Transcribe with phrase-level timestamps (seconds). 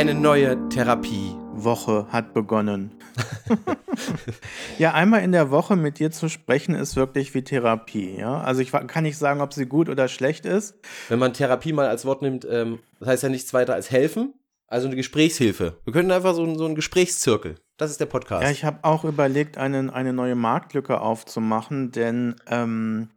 [0.00, 2.90] Eine neue Therapiewoche hat begonnen.
[4.78, 8.16] ja, einmal in der Woche mit dir zu sprechen, ist wirklich wie Therapie.
[8.16, 8.40] Ja?
[8.40, 10.74] Also ich kann nicht sagen, ob sie gut oder schlecht ist.
[11.10, 14.32] Wenn man Therapie mal als Wort nimmt, ähm, das heißt ja nichts weiter als helfen.
[14.68, 15.76] Also eine Gesprächshilfe.
[15.84, 17.56] Wir können einfach so, so einen Gesprächszirkel.
[17.76, 18.42] Das ist der Podcast.
[18.42, 23.10] Ja, ich habe auch überlegt, einen, eine neue Marktlücke aufzumachen, denn ähm,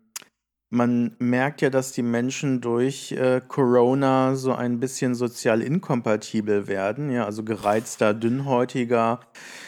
[0.74, 7.12] man merkt ja, dass die Menschen durch äh, Corona so ein bisschen sozial inkompatibel werden.
[7.12, 9.20] Ja, also gereizter, dünnhäutiger.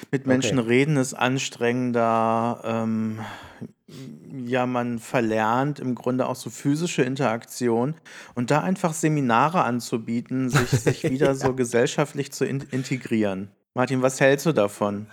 [0.10, 0.68] Mit Menschen okay.
[0.68, 2.60] reden ist anstrengender.
[2.64, 3.20] Ähm,
[4.48, 7.94] ja, man verlernt im Grunde auch so physische Interaktion
[8.34, 11.36] und da einfach Seminare anzubieten, sich, sich wieder ja.
[11.36, 13.52] so gesellschaftlich zu in integrieren.
[13.78, 15.08] Martin, was hältst du davon?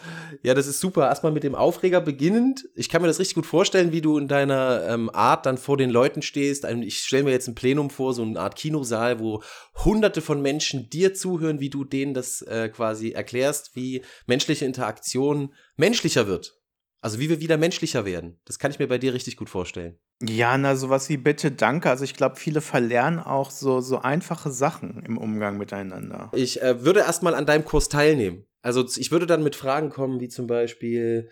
[0.44, 1.08] Ja, das ist super.
[1.08, 2.68] Erstmal mit dem Aufreger beginnend.
[2.76, 5.76] Ich kann mir das richtig gut vorstellen, wie du in deiner ähm, Art dann vor
[5.76, 6.64] den Leuten stehst.
[6.64, 9.42] Ich stelle mir jetzt ein Plenum vor, so eine Art Kinosaal, wo
[9.84, 15.52] hunderte von Menschen dir zuhören, wie du denen das äh, quasi erklärst, wie menschliche Interaktion
[15.76, 16.61] menschlicher wird.
[17.02, 18.38] Also wie wir wieder menschlicher werden.
[18.44, 19.98] Das kann ich mir bei dir richtig gut vorstellen.
[20.22, 21.90] Ja, na, sowas wie bitte, danke.
[21.90, 26.30] Also ich glaube, viele verlernen auch so, so einfache Sachen im Umgang miteinander.
[26.32, 28.46] Ich äh, würde erstmal an deinem Kurs teilnehmen.
[28.62, 31.28] Also ich würde dann mit Fragen kommen, wie zum Beispiel,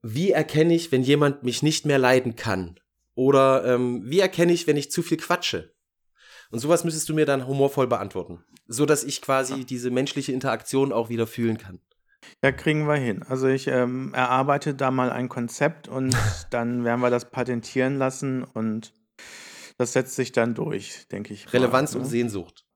[0.00, 2.80] wie erkenne ich, wenn jemand mich nicht mehr leiden kann?
[3.14, 5.74] Oder ähm, wie erkenne ich, wenn ich zu viel quatsche?
[6.50, 10.92] Und sowas müsstest du mir dann humorvoll beantworten, so dass ich quasi diese menschliche Interaktion
[10.92, 11.80] auch wieder fühlen kann.
[12.42, 13.22] Ja, kriegen wir hin.
[13.28, 16.16] Also ich ähm, erarbeite da mal ein Konzept und
[16.50, 18.92] dann werden wir das patentieren lassen und
[19.76, 21.52] das setzt sich dann durch, denke ich.
[21.52, 22.04] Relevanz mal, ne?
[22.04, 22.67] und Sehnsucht.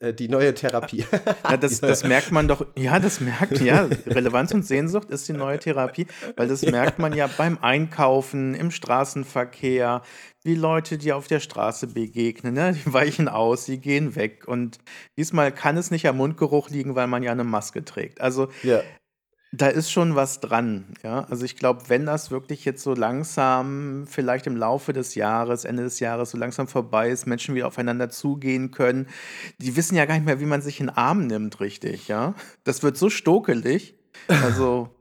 [0.00, 1.04] Äh, die neue Therapie.
[1.48, 2.66] Ja, das, das merkt man doch.
[2.76, 6.06] Ja, das merkt, ja, Relevanz und Sehnsucht ist die neue Therapie,
[6.36, 10.02] weil das merkt man ja beim Einkaufen, im Straßenverkehr,
[10.42, 12.72] wie Leute, die auf der Straße begegnen, ne?
[12.72, 14.46] die weichen aus, die gehen weg.
[14.46, 14.78] Und
[15.16, 18.20] diesmal kann es nicht am Mundgeruch liegen, weil man ja eine Maske trägt.
[18.20, 18.80] Also ja.
[19.52, 21.24] Da ist schon was dran, ja.
[21.24, 25.82] Also ich glaube, wenn das wirklich jetzt so langsam, vielleicht im Laufe des Jahres, Ende
[25.82, 29.08] des Jahres so langsam vorbei ist, Menschen wieder aufeinander zugehen können,
[29.58, 32.34] die wissen ja gar nicht mehr, wie man sich in den Arm nimmt, richtig, ja.
[32.62, 33.96] Das wird so stokelig.
[34.28, 34.88] Also.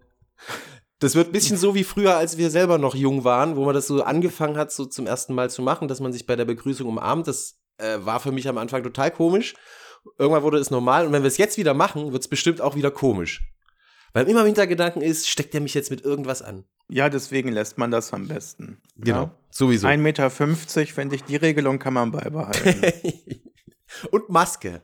[1.01, 3.73] Das wird ein bisschen so wie früher, als wir selber noch jung waren, wo man
[3.73, 6.43] das so angefangen hat, so zum ersten Mal zu machen, dass man sich bei der
[6.43, 7.25] Begrüßung umarmt.
[7.25, 9.53] Das äh, war für mich am Anfang total komisch.
[10.17, 12.75] Irgendwann wurde es normal und wenn wir es jetzt wieder machen, wird es bestimmt auch
[12.75, 13.49] wieder komisch.
[14.13, 16.63] Weil immer im Hintergedanken ist, steckt er mich jetzt mit irgendwas an.
[16.87, 18.81] Ja, deswegen lässt man das am besten.
[18.97, 19.35] Genau, ja?
[19.51, 19.87] sowieso.
[19.87, 22.81] 1,50 Meter, finde ich, die Regelung kann man beibehalten.
[24.11, 24.81] Und Maske.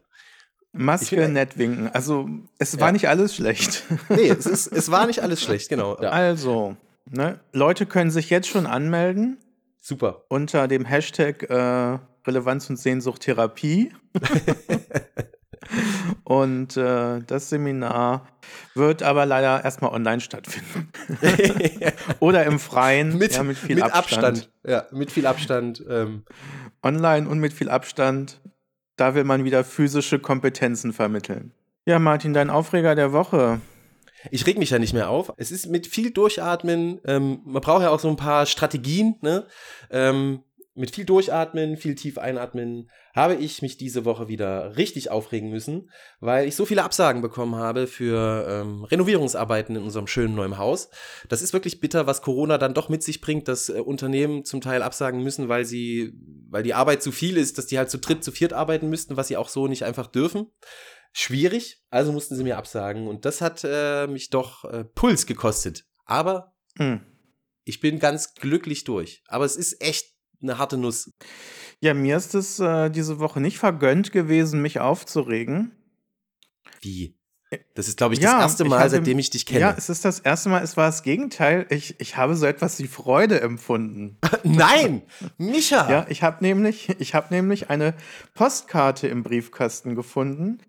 [0.72, 1.90] Maske, nett winken.
[1.90, 2.92] Also, es war ja.
[2.92, 3.84] nicht alles schlecht.
[4.10, 6.00] nee, es, ist, es war nicht alles schlecht, genau.
[6.02, 6.10] Ja.
[6.10, 6.76] Also,
[7.10, 9.38] ne, Leute können sich jetzt schon anmelden.
[9.80, 10.26] Super.
[10.30, 13.92] Unter dem Hashtag äh, Relevanz und Sehnsucht Therapie.
[16.24, 18.28] Und äh, das Seminar
[18.74, 20.92] wird aber leider erstmal online stattfinden.
[22.20, 23.18] Oder im Freien.
[23.18, 24.26] Mit, ja, mit viel mit Abstand.
[24.26, 24.52] Abstand.
[24.64, 25.84] Ja, mit viel Abstand.
[25.90, 26.24] Ähm.
[26.84, 28.42] Online und mit viel Abstand.
[28.96, 31.52] Da will man wieder physische Kompetenzen vermitteln.
[31.86, 33.60] Ja, Martin, dein Aufreger der Woche.
[34.32, 35.34] Ich reg mich ja nicht mehr auf.
[35.38, 37.00] Es ist mit viel Durchatmen.
[37.06, 39.16] Ähm, man braucht ja auch so ein paar Strategien.
[39.22, 39.46] Ne?
[39.92, 40.44] Ähm,
[40.76, 45.90] mit viel Durchatmen, viel tief einatmen, habe ich mich diese Woche wieder richtig aufregen müssen,
[46.20, 50.90] weil ich so viele Absagen bekommen habe für ähm, Renovierungsarbeiten in unserem schönen neuen Haus.
[51.30, 54.60] Das ist wirklich bitter, was Corona dann doch mit sich bringt, dass äh, Unternehmen zum
[54.60, 56.14] Teil absagen müssen, weil sie,
[56.50, 59.16] weil die Arbeit zu viel ist, dass die halt zu dritt, zu viert arbeiten müssten,
[59.16, 60.52] was sie auch so nicht einfach dürfen.
[61.14, 65.86] Schwierig, also mussten sie mir absagen und das hat äh, mich doch äh, Puls gekostet.
[66.04, 67.00] Aber hm.
[67.64, 69.24] ich bin ganz glücklich durch.
[69.28, 71.12] Aber es ist echt eine harte Nuss.
[71.80, 75.72] Ja, mir ist es äh, diese Woche nicht vergönnt gewesen, mich aufzuregen.
[76.82, 77.18] Wie?
[77.74, 79.62] Das ist, glaube ich, das ja, erste Mal, seitdem ich dich kenne.
[79.62, 81.66] Ja, es ist das erste Mal, es war das Gegenteil.
[81.70, 84.18] Ich, ich habe so etwas wie Freude empfunden.
[84.44, 85.04] Nein,
[85.38, 85.90] Micha!
[85.90, 87.94] Ja, ich habe nämlich, hab nämlich eine
[88.34, 90.60] Postkarte im Briefkasten gefunden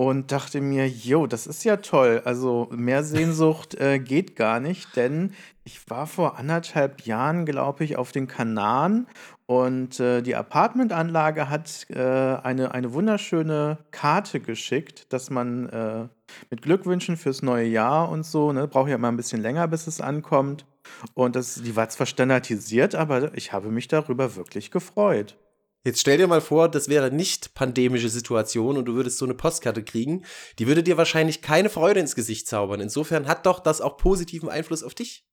[0.00, 2.22] und dachte mir, jo, das ist ja toll.
[2.24, 7.98] Also mehr Sehnsucht äh, geht gar nicht, denn ich war vor anderthalb Jahren, glaube ich,
[7.98, 9.06] auf den Kanaren
[9.44, 16.08] und äh, die Apartmentanlage hat äh, eine, eine wunderschöne Karte geschickt, dass man äh,
[16.48, 19.86] mit Glückwünschen fürs neue Jahr und so, ne, braucht ja immer ein bisschen länger, bis
[19.86, 20.64] es ankommt.
[21.12, 25.36] Und das, die war zwar standardisiert, aber ich habe mich darüber wirklich gefreut.
[25.82, 29.34] Jetzt stell dir mal vor, das wäre nicht pandemische Situation und du würdest so eine
[29.34, 30.24] Postkarte kriegen.
[30.58, 32.80] Die würde dir wahrscheinlich keine Freude ins Gesicht zaubern.
[32.80, 35.26] Insofern hat doch das auch positiven Einfluss auf dich.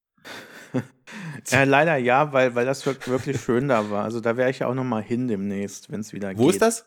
[1.49, 4.05] ja, leider ja, weil, weil das wirklich schön da war.
[4.05, 6.39] Also da wäre ich ja auch noch mal hin demnächst, wenn es wieder Wo geht.
[6.39, 6.85] Wo ist das?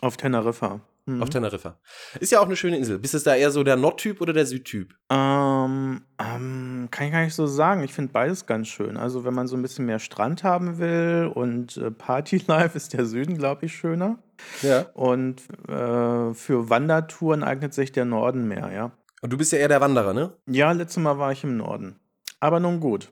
[0.00, 0.80] Auf Teneriffa.
[1.08, 1.22] Mhm.
[1.22, 1.80] Auf Teneriffa.
[2.20, 2.98] Ist ja auch eine schöne Insel.
[2.98, 4.94] Bist du da eher so der Nordtyp oder der Südtyp?
[5.08, 7.82] Ähm, ähm, kann ich gar nicht so sagen.
[7.82, 8.98] Ich finde beides ganz schön.
[8.98, 13.06] Also, wenn man so ein bisschen mehr Strand haben will und äh, Partylife ist der
[13.06, 14.18] Süden, glaube ich, schöner.
[14.60, 14.82] Ja.
[14.92, 18.92] Und äh, für Wandertouren eignet sich der Norden mehr, ja.
[19.22, 20.34] Und du bist ja eher der Wanderer, ne?
[20.46, 21.98] Ja, letztes Mal war ich im Norden.
[22.38, 23.10] Aber nun gut.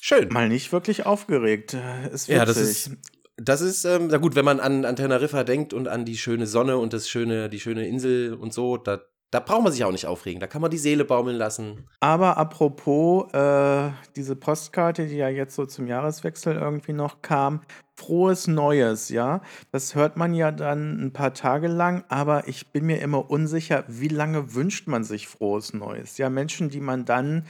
[0.00, 0.30] Schön.
[0.30, 1.74] Mal nicht wirklich aufgeregt.
[2.10, 2.36] Ist witzig.
[2.36, 2.96] Ja, das ist
[3.36, 6.46] das ist, ähm, na gut, wenn man an, an Teneriffa denkt und an die schöne
[6.46, 9.00] Sonne und das schöne, die schöne Insel und so, da,
[9.30, 10.40] da braucht man sich auch nicht aufregen.
[10.40, 11.88] Da kann man die Seele baumeln lassen.
[12.00, 17.62] Aber apropos, äh, diese Postkarte, die ja jetzt so zum Jahreswechsel irgendwie noch kam,
[17.96, 19.40] frohes Neues, ja.
[19.70, 23.84] Das hört man ja dann ein paar Tage lang, aber ich bin mir immer unsicher,
[23.88, 26.18] wie lange wünscht man sich frohes Neues?
[26.18, 27.46] Ja, Menschen, die man dann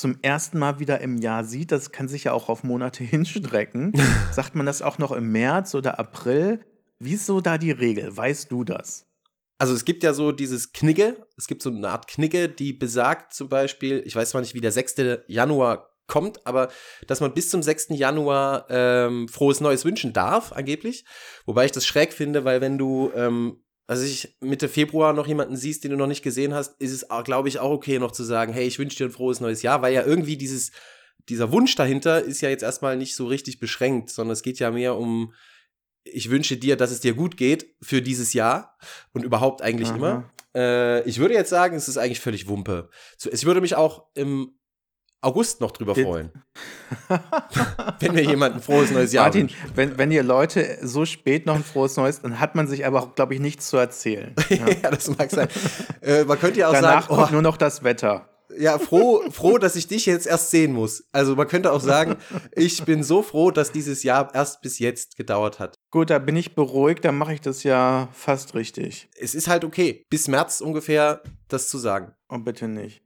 [0.00, 3.92] zum ersten Mal wieder im Jahr sieht, das kann sich ja auch auf Monate hinstrecken.
[4.32, 6.64] Sagt man das auch noch im März oder April?
[6.98, 8.16] Wieso da die Regel?
[8.16, 9.06] Weißt du das?
[9.58, 13.34] Also es gibt ja so dieses Knigge, es gibt so eine Art Knigge, die besagt
[13.34, 14.94] zum Beispiel, ich weiß zwar nicht, wie der 6.
[15.26, 16.70] Januar kommt, aber
[17.06, 17.88] dass man bis zum 6.
[17.90, 21.04] Januar ähm, frohes Neues wünschen darf, angeblich.
[21.44, 25.56] Wobei ich das schräg finde, weil wenn du ähm, also ich Mitte Februar noch jemanden
[25.56, 28.22] siehst, den du noch nicht gesehen hast, ist es, glaube ich, auch okay, noch zu
[28.22, 30.72] sagen, hey, ich wünsche dir ein frohes neues Jahr, weil ja irgendwie dieses,
[31.30, 34.70] dieser Wunsch dahinter ist ja jetzt erstmal nicht so richtig beschränkt, sondern es geht ja
[34.70, 35.32] mehr um,
[36.04, 38.76] ich wünsche dir, dass es dir gut geht für dieses Jahr
[39.14, 39.96] und überhaupt eigentlich Aha.
[39.96, 40.30] immer.
[40.54, 42.90] Äh, ich würde jetzt sagen, es ist eigentlich völlig Wumpe.
[43.16, 44.57] So, ich würde mich auch im
[45.20, 46.30] August noch drüber freuen.
[48.00, 51.56] wenn mir jemand ein frohes neues Jahr Martin, wenn, wenn ihr Leute so spät noch
[51.56, 54.34] ein frohes neues, dann hat man sich aber auch, glaube ich, nichts zu erzählen.
[54.48, 55.48] Ja, ja das mag sein.
[56.00, 58.28] äh, man könnte ja auch Danach sagen, kommt oh, nur noch das Wetter.
[58.56, 61.04] Ja, froh, froh, dass ich dich jetzt erst sehen muss.
[61.12, 62.16] Also man könnte auch sagen,
[62.56, 65.74] ich bin so froh, dass dieses Jahr erst bis jetzt gedauert hat.
[65.90, 69.08] Gut, da bin ich beruhigt, dann mache ich das ja fast richtig.
[69.16, 72.14] Es ist halt okay, bis März ungefähr das zu sagen.
[72.28, 73.02] Oh, bitte nicht.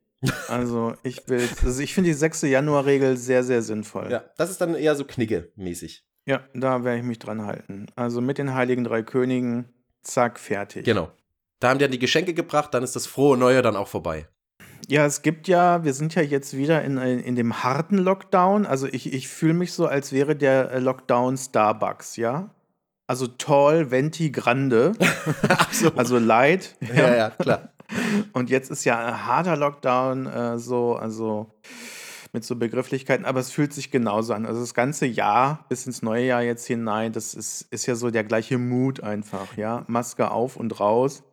[0.48, 2.42] Also ich will, also ich finde die 6.
[2.42, 4.10] Januar-Regel sehr, sehr sinnvoll.
[4.10, 6.04] Ja, das ist dann eher so Knigge-mäßig.
[6.26, 7.86] Ja, da werde ich mich dran halten.
[7.96, 9.68] Also mit den Heiligen Drei Königen,
[10.02, 10.84] zack, fertig.
[10.84, 11.10] Genau.
[11.58, 14.28] Da haben die dann die Geschenke gebracht, dann ist das frohe Neue dann auch vorbei.
[14.88, 18.66] Ja, es gibt ja, wir sind ja jetzt wieder in, in dem harten Lockdown.
[18.66, 22.50] Also ich, ich fühle mich so, als wäre der Lockdown Starbucks, ja?
[23.06, 24.92] Also tall, venti, grande.
[25.72, 25.92] so.
[25.94, 26.76] Also light.
[26.80, 27.72] Ja, ja, ja klar.
[28.32, 31.50] Und jetzt ist ja ein harter Lockdown äh, so, also
[32.32, 34.46] mit so Begrifflichkeiten, aber es fühlt sich genauso an.
[34.46, 38.10] Also das ganze Jahr bis ins neue Jahr jetzt hinein, das ist, ist ja so
[38.10, 39.84] der gleiche Mut einfach, ja.
[39.86, 41.22] Maske auf und raus.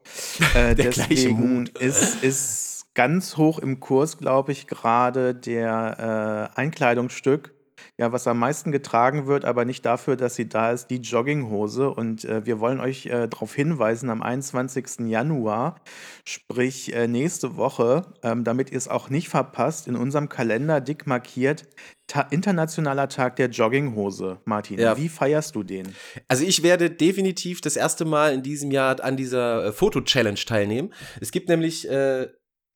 [0.55, 1.69] Äh, der gleiche Mut.
[1.77, 7.53] Ist, ist ganz hoch im Kurs, glaube ich, gerade der äh, Einkleidungsstück
[7.99, 11.89] ja, was am meisten getragen wird, aber nicht dafür, dass sie da ist, die Jogginghose.
[11.89, 15.09] Und äh, wir wollen euch äh, darauf hinweisen, am 21.
[15.09, 15.81] Januar,
[16.23, 21.07] sprich äh, nächste Woche, ähm, damit ihr es auch nicht verpasst, in unserem Kalender dick
[21.07, 21.67] markiert,
[22.07, 24.39] Ta Internationaler Tag der Jogginghose.
[24.45, 24.97] Martin, ja.
[24.97, 25.93] wie feierst du den?
[26.29, 30.93] Also ich werde definitiv das erste Mal in diesem Jahr an dieser äh, Foto-Challenge teilnehmen.
[31.19, 32.29] Es gibt nämlich äh,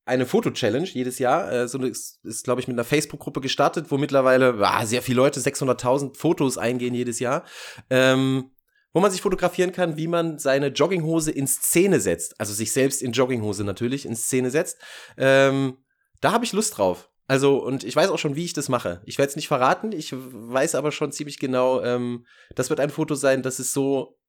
[0.06, 1.52] eine Foto-Challenge jedes Jahr.
[1.52, 5.18] Äh, so ist, ist glaube ich, mit einer Facebook-Gruppe gestartet, wo mittlerweile ah, sehr viele
[5.18, 7.44] Leute 600.000 Fotos eingehen jedes Jahr.
[7.90, 8.52] Ähm,
[8.94, 12.40] wo man sich fotografieren kann, wie man seine Jogginghose in Szene setzt.
[12.40, 14.78] Also sich selbst in Jogginghose natürlich in Szene setzt.
[15.18, 15.78] Ähm,
[16.22, 17.10] da habe ich Lust drauf.
[17.28, 19.02] Also, und ich weiß auch schon, wie ich das mache.
[19.06, 22.90] Ich werde es nicht verraten, ich weiß aber schon ziemlich genau, ähm, das wird ein
[22.90, 24.20] Foto sein, das es so,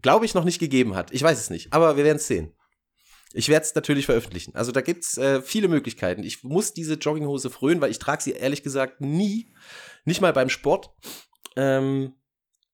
[0.00, 1.12] glaube ich, noch nicht gegeben hat.
[1.12, 2.54] Ich weiß es nicht, aber wir werden es sehen.
[3.34, 4.54] Ich werde es natürlich veröffentlichen.
[4.54, 6.22] Also da gibt's äh, viele Möglichkeiten.
[6.22, 9.52] Ich muss diese Jogginghose frönen, weil ich trage sie ehrlich gesagt nie.
[10.04, 10.90] Nicht mal beim Sport.
[11.56, 12.14] Ähm,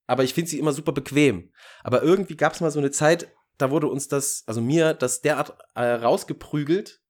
[0.07, 1.53] aber ich finde sie immer super bequem.
[1.83, 5.21] Aber irgendwie gab es mal so eine Zeit, da wurde uns das, also mir, das
[5.21, 7.03] derart äh, rausgeprügelt,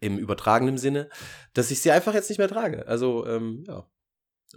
[0.00, 1.08] im übertragenen Sinne,
[1.54, 2.86] dass ich sie einfach jetzt nicht mehr trage.
[2.86, 3.88] Also, ähm, ja.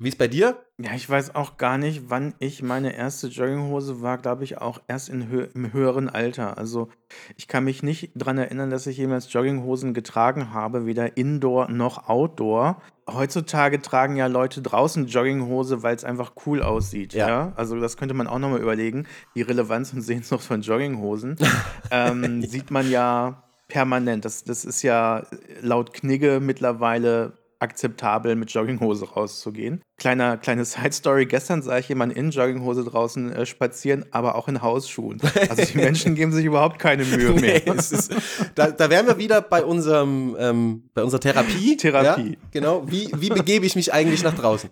[0.02, 0.58] Wie ist bei dir?
[0.78, 4.80] Ja, ich weiß auch gar nicht, wann ich meine erste Jogginghose war, glaube ich, auch
[4.88, 6.58] erst in hö im höheren Alter.
[6.58, 6.88] Also
[7.36, 12.08] ich kann mich nicht daran erinnern, dass ich jemals Jogginghosen getragen habe, weder Indoor noch
[12.08, 12.82] Outdoor.
[13.12, 17.14] Heutzutage tragen ja Leute draußen Jogginghose, weil es einfach cool aussieht.
[17.14, 17.28] Ja.
[17.28, 17.54] ja.
[17.58, 19.06] Also das könnte man auch nochmal überlegen.
[19.36, 21.36] Die Relevanz und Sehnsucht von Jogginghosen
[21.92, 24.24] ähm, sieht man ja permanent.
[24.24, 25.26] Das, das ist ja
[25.62, 29.82] laut Knigge mittlerweile akzeptabel, mit Jogginghose rauszugehen.
[29.98, 34.62] Kleiner, kleine Side-Story: Gestern sah ich jemanden in Jogginghose draußen äh, spazieren, aber auch in
[34.62, 35.22] Hausschuhen.
[35.50, 37.50] Also die Menschen geben sich überhaupt keine Mühe mehr.
[37.50, 38.14] Nee, ist,
[38.56, 41.78] da, da wären wir wieder bei unserem, ähm, bei unserer Therapie.
[41.78, 42.32] Therapie.
[42.32, 42.38] Ja?
[42.52, 42.84] Genau.
[42.90, 44.70] Wie, wie begebe ich mich eigentlich nach draußen?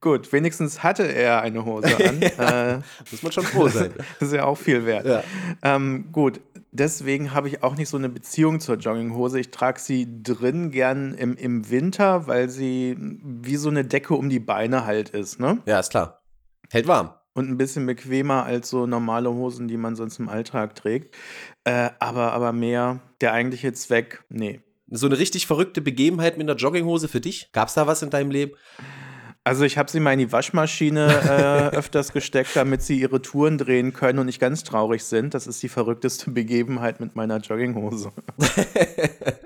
[0.00, 2.20] Gut, wenigstens hatte er eine Hose an.
[2.20, 2.80] ja, äh,
[3.10, 3.92] muss man schon froh sein.
[4.18, 5.06] das ist ja auch viel wert.
[5.06, 5.24] Ja.
[5.62, 6.40] Ähm, gut,
[6.78, 9.40] deswegen habe ich auch nicht so eine Beziehung zur Jogginghose.
[9.40, 14.28] Ich trage sie drin gern im, im Winter, weil sie wie so eine Decke um
[14.28, 15.40] die Beine halt ist.
[15.40, 15.58] Ne?
[15.66, 16.22] Ja, ist klar.
[16.70, 17.10] Hält warm.
[17.34, 21.14] Und ein bisschen bequemer als so normale Hosen, die man sonst im Alltag trägt.
[21.64, 24.60] Äh, aber, aber mehr der eigentliche Zweck, nee.
[24.88, 27.50] So eine richtig verrückte Begebenheit mit einer Jogginghose für dich?
[27.52, 28.52] Gab es da was in deinem Leben?
[29.46, 33.58] Also ich habe sie mal in die Waschmaschine äh, öfters gesteckt, damit sie ihre Touren
[33.58, 35.34] drehen können und nicht ganz traurig sind.
[35.34, 38.10] Das ist die verrückteste Begebenheit mit meiner Jogginghose.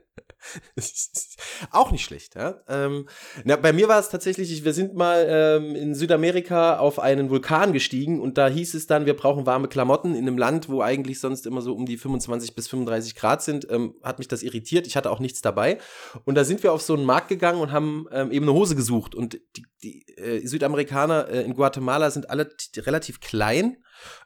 [1.71, 2.61] auch nicht schlecht, ja.
[2.69, 3.09] Ähm,
[3.45, 7.73] na, bei mir war es tatsächlich, wir sind mal ähm, in Südamerika auf einen Vulkan
[7.73, 11.21] gestiegen und da hieß es dann, wir brauchen warme Klamotten in einem Land, wo eigentlich
[11.21, 13.67] sonst immer so um die 25 bis 35 Grad sind.
[13.71, 14.87] Ähm, hat mich das irritiert.
[14.87, 15.79] Ich hatte auch nichts dabei.
[16.25, 18.77] Und da sind wir auf so einen Markt gegangen und haben ähm, eben eine Hose
[18.77, 19.15] gesucht.
[19.15, 23.77] Und die, die äh, Südamerikaner äh, in Guatemala sind alle relativ klein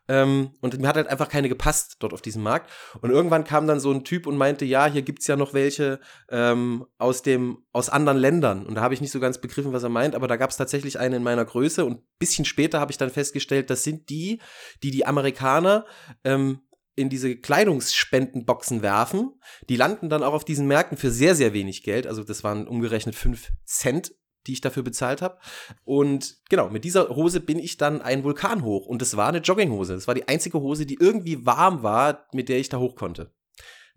[0.09, 2.71] ähm, und mir hat halt einfach keine gepasst dort auf diesem Markt.
[3.01, 6.01] Und irgendwann kam dann so ein Typ und meinte, ja, hier gibt's ja noch welche
[6.31, 8.67] ähm, aus dem, aus anderen Ländern.
[8.67, 10.99] Und da habe ich nicht so ganz begriffen, was er meint, aber da gab's tatsächlich
[10.99, 11.85] eine in meiner Größe.
[11.85, 14.41] Und bisschen später habe ich dann festgestellt, das sind die,
[14.83, 15.87] die die Amerikaner
[16.25, 16.61] ähm,
[16.97, 19.33] in diese Kleidungsspendenboxen werfen.
[19.69, 22.07] Die landen dann auch auf diesen Märkten für sehr, sehr wenig Geld.
[22.07, 24.13] Also das waren umgerechnet fünf Cent
[24.47, 25.39] die ich dafür bezahlt habe.
[25.85, 28.87] Und genau, mit dieser Hose bin ich dann einen Vulkan hoch.
[28.87, 29.95] Und das war eine Jogginghose.
[29.95, 33.31] Das war die einzige Hose, die irgendwie warm war, mit der ich da hoch konnte.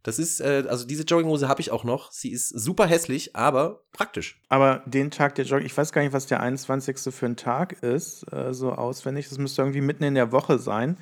[0.07, 2.13] Das ist, äh, also diese Jogginghose habe ich auch noch.
[2.13, 4.41] Sie ist super hässlich, aber praktisch.
[4.47, 7.13] Aber den Tag der Jogging, ich weiß gar nicht, was der 21.
[7.13, 9.27] für ein Tag ist, äh, so auswendig.
[9.27, 10.97] Das müsste irgendwie mitten in der Woche sein.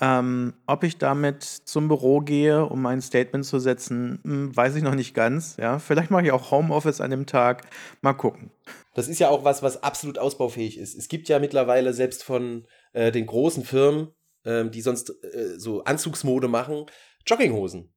[0.00, 4.82] Ähm, ob ich damit zum Büro gehe, um ein Statement zu setzen, hm, weiß ich
[4.82, 5.56] noch nicht ganz.
[5.58, 7.68] Ja, vielleicht mache ich auch Homeoffice an dem Tag.
[8.00, 8.50] Mal gucken.
[8.94, 10.96] Das ist ja auch was, was absolut ausbaufähig ist.
[10.96, 14.08] Es gibt ja mittlerweile selbst von äh, den großen Firmen,
[14.44, 16.86] äh, die sonst äh, so Anzugsmode machen,
[17.26, 17.92] Jogginghosen.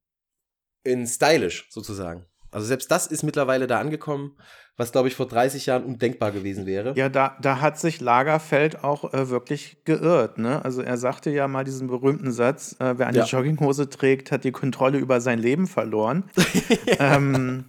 [0.84, 2.26] In stylisch sozusagen.
[2.54, 4.36] Also selbst das ist mittlerweile da angekommen,
[4.76, 6.94] was glaube ich vor 30 Jahren undenkbar gewesen wäre.
[6.96, 10.38] Ja, da, da hat sich Lagerfeld auch äh, wirklich geirrt.
[10.38, 10.64] Ne?
[10.64, 13.24] Also er sagte ja mal diesen berühmten Satz, äh, wer eine ja.
[13.24, 16.30] Jogginghose trägt, hat die Kontrolle über sein Leben verloren.
[17.00, 17.64] ähm,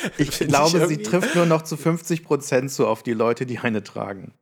[0.18, 3.82] ich glaube, sie trifft nur noch zu 50 Prozent zu auf die Leute, die eine
[3.82, 4.34] tragen.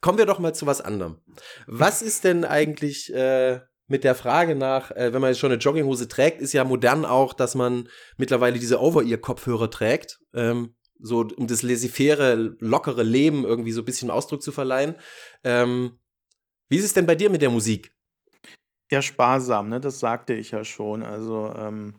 [0.00, 1.18] Kommen wir doch mal zu was anderem.
[1.66, 5.60] Was ist denn eigentlich äh, mit der Frage nach, äh, wenn man jetzt schon eine
[5.60, 10.18] Jogginghose trägt, ist ja modern auch, dass man mittlerweile diese Over-Ear-Kopfhörer trägt.
[10.34, 14.94] Ähm, so um das laissez-faire, lockere Leben irgendwie so ein bisschen Ausdruck zu verleihen.
[15.44, 15.98] Ähm,
[16.68, 17.92] wie ist es denn bei dir mit der Musik?
[18.90, 19.80] Ja, sparsam, ne?
[19.80, 21.02] Das sagte ich ja schon.
[21.02, 21.94] Also ähm,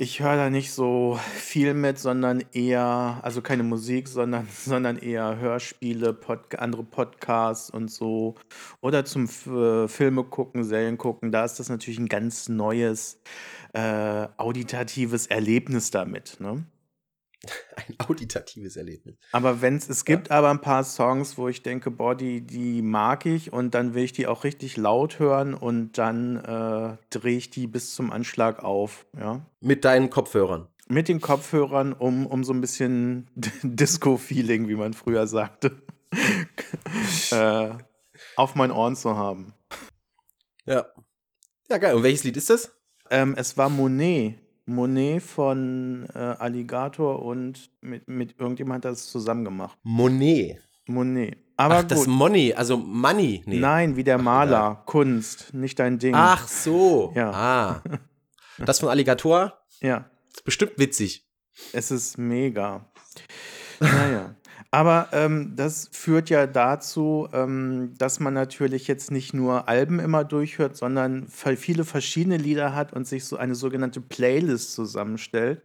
[0.00, 5.36] ich höre da nicht so viel mit, sondern eher, also keine Musik, sondern, sondern eher
[5.36, 8.34] Hörspiele, Pod, andere Podcasts und so.
[8.80, 11.32] Oder zum äh, Filme gucken, Serien gucken.
[11.32, 13.20] Da ist das natürlich ein ganz neues
[13.74, 16.38] äh, auditatives Erlebnis damit.
[16.40, 16.64] Ne?
[17.76, 19.16] ein auditatives Erlebnis.
[19.32, 20.36] Aber wenn es gibt ja.
[20.36, 24.04] aber ein paar Songs, wo ich denke, boah, die, die mag ich und dann will
[24.04, 28.62] ich die auch richtig laut hören und dann äh, drehe ich die bis zum Anschlag
[28.62, 29.44] auf, ja.
[29.60, 30.68] Mit deinen Kopfhörern?
[30.88, 33.28] Mit den Kopfhörern, um, um so ein bisschen
[33.62, 35.82] Disco-Feeling, wie man früher sagte,
[37.30, 37.70] äh,
[38.36, 39.54] auf meinen Ohren zu haben.
[40.66, 40.86] Ja.
[41.68, 41.94] Ja, geil.
[41.94, 42.72] Und welches Lied ist das?
[43.10, 44.40] Ähm, es war Monet.
[44.70, 49.76] Monet von äh, Alligator und mit, mit irgendjemand hat das zusammen gemacht.
[49.82, 50.58] Monet.
[50.86, 51.36] Monet.
[51.56, 51.90] Aber Ach, gut.
[51.90, 53.42] das Money, also Money.
[53.44, 53.58] Nee.
[53.58, 54.82] Nein, wie der Maler, ja.
[54.86, 56.14] Kunst, nicht dein Ding.
[56.14, 57.12] Ach so.
[57.14, 57.30] Ja.
[57.30, 57.82] Ah.
[58.64, 59.58] Das von Alligator?
[59.80, 60.06] Ja.
[60.28, 61.26] Das ist bestimmt witzig.
[61.72, 62.86] Es ist mega.
[63.78, 64.34] Naja.
[64.72, 70.22] Aber ähm, das führt ja dazu, ähm, dass man natürlich jetzt nicht nur Alben immer
[70.22, 75.62] durchhört, sondern viele verschiedene Lieder hat und sich so eine sogenannte Playlist zusammenstellt.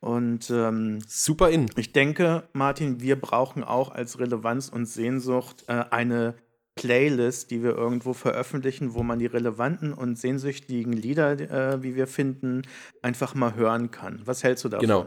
[0.00, 1.70] Und ähm, super in.
[1.76, 6.34] Ich denke, Martin, wir brauchen auch als Relevanz und Sehnsucht äh, eine
[6.74, 12.08] Playlist, die wir irgendwo veröffentlichen, wo man die relevanten und sehnsüchtigen Lieder, äh, wie wir
[12.08, 12.62] finden,
[13.02, 14.20] einfach mal hören kann.
[14.24, 14.86] Was hältst du davon?
[14.86, 15.06] Genau.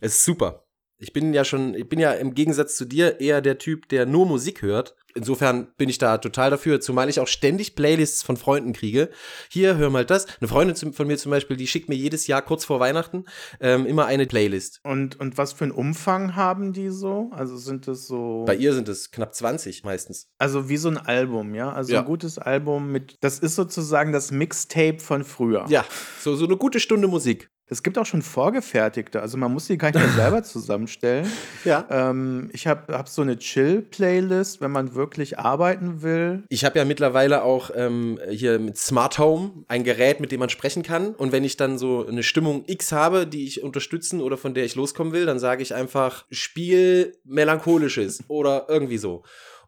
[0.00, 0.64] Es ist super.
[1.00, 4.04] Ich bin ja schon, ich bin ja im Gegensatz zu dir eher der Typ, der
[4.04, 4.94] nur Musik hört.
[5.14, 9.08] Insofern bin ich da total dafür, zumal ich auch ständig Playlists von Freunden kriege.
[9.48, 10.26] Hier, hör mal das.
[10.40, 13.24] Eine Freundin von mir zum Beispiel, die schickt mir jedes Jahr kurz vor Weihnachten
[13.60, 14.80] ähm, immer eine Playlist.
[14.84, 17.30] Und, und was für einen Umfang haben die so?
[17.32, 18.44] Also sind es so.
[18.46, 20.28] Bei ihr sind es knapp 20 meistens.
[20.38, 21.72] Also wie so ein Album, ja?
[21.72, 22.00] Also ja.
[22.00, 23.16] ein gutes Album mit.
[23.20, 25.64] Das ist sozusagen das Mixtape von früher.
[25.70, 25.84] Ja,
[26.20, 27.50] so, so eine gute Stunde Musik.
[27.70, 31.30] Es gibt auch schon vorgefertigte, also man muss die gar nicht mehr selber zusammenstellen.
[31.64, 31.86] Ja.
[31.88, 36.42] Ähm, ich habe hab so eine Chill-Playlist, wenn man wirklich arbeiten will.
[36.48, 40.50] Ich habe ja mittlerweile auch ähm, hier mit Smart Home ein Gerät, mit dem man
[40.50, 41.14] sprechen kann.
[41.14, 44.64] Und wenn ich dann so eine Stimmung X habe, die ich unterstützen oder von der
[44.64, 49.22] ich loskommen will, dann sage ich einfach Spiel melancholisches oder irgendwie so.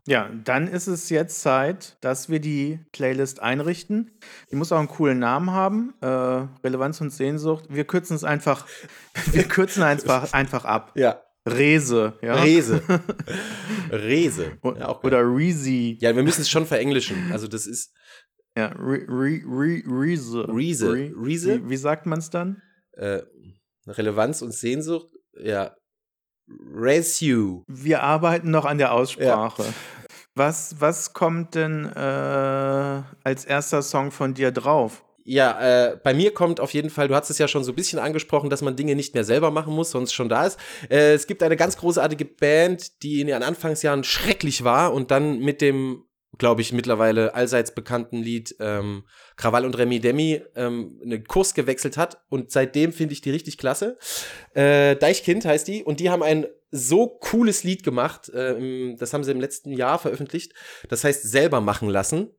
[0.06, 4.10] Ja, dann ist es jetzt Zeit, dass wir die Playlist einrichten.
[4.50, 5.94] Die muss auch einen coolen Namen haben.
[6.00, 7.66] Äh, Relevanz und Sehnsucht.
[7.68, 8.66] Wir kürzen es einfach,
[9.32, 10.92] wir kürzen einfach, einfach ab.
[10.96, 11.22] Ja.
[11.46, 12.34] Rese, ja.
[12.34, 12.82] Rese.
[13.90, 14.58] Rese.
[14.62, 15.98] Ja, auch Oder Reezy.
[16.00, 17.32] Ja, wir müssen es schon verenglischen.
[17.32, 17.92] Also das ist.
[18.56, 20.46] Ja, Re Re Re Reese.
[20.48, 20.92] Reese.
[20.92, 21.64] Re Reese?
[21.64, 22.62] Wie, wie sagt man es dann?
[22.92, 23.22] Äh,
[23.88, 25.08] Relevanz und Sehnsucht.
[25.34, 25.74] Ja,
[26.74, 27.62] Resu.
[27.66, 29.62] Wir arbeiten noch an der Aussprache.
[29.62, 29.74] Ja.
[30.34, 35.04] Was, was kommt denn äh, als erster Song von dir drauf?
[35.24, 37.76] Ja, äh, bei mir kommt auf jeden Fall, du hast es ja schon so ein
[37.76, 40.58] bisschen angesprochen, dass man Dinge nicht mehr selber machen muss, sonst schon da ist.
[40.90, 45.38] Äh, es gibt eine ganz großartige Band, die in ihren Anfangsjahren schrecklich war und dann
[45.38, 46.04] mit dem
[46.38, 49.04] glaube ich, mittlerweile allseits bekannten Lied ähm,
[49.36, 52.22] Krawall und Remi Demi ähm, einen Kurs gewechselt hat.
[52.28, 53.98] Und seitdem finde ich die richtig klasse.
[54.54, 55.84] Äh, Deichkind heißt die.
[55.84, 58.28] Und die haben ein so cooles Lied gemacht.
[58.30, 60.52] Äh, das haben sie im letzten Jahr veröffentlicht.
[60.88, 62.30] Das heißt selber machen lassen.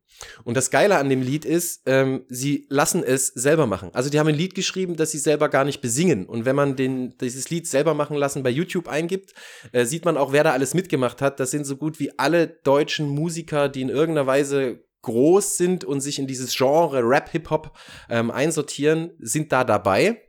[0.43, 3.89] Und das Geile an dem Lied ist, ähm, sie lassen es selber machen.
[3.93, 6.25] Also die haben ein Lied geschrieben, das sie selber gar nicht besingen.
[6.25, 9.33] Und wenn man den, dieses Lied selber machen lassen bei YouTube eingibt,
[9.71, 11.39] äh, sieht man auch, wer da alles mitgemacht hat.
[11.39, 16.01] Das sind so gut wie alle deutschen Musiker, die in irgendeiner Weise groß sind und
[16.01, 17.77] sich in dieses Genre Rap, Hip-Hop
[18.09, 20.21] ähm, einsortieren, sind da dabei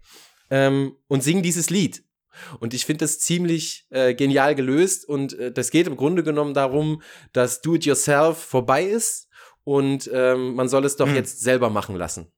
[0.51, 2.03] ähm, und singen dieses Lied.
[2.61, 6.55] Und ich finde das ziemlich äh, genial gelöst und äh, das geht im Grunde genommen
[6.55, 9.29] darum, dass Do-it-yourself vorbei ist
[9.65, 11.15] und ähm, man soll es doch mhm.
[11.15, 12.31] jetzt selber machen lassen.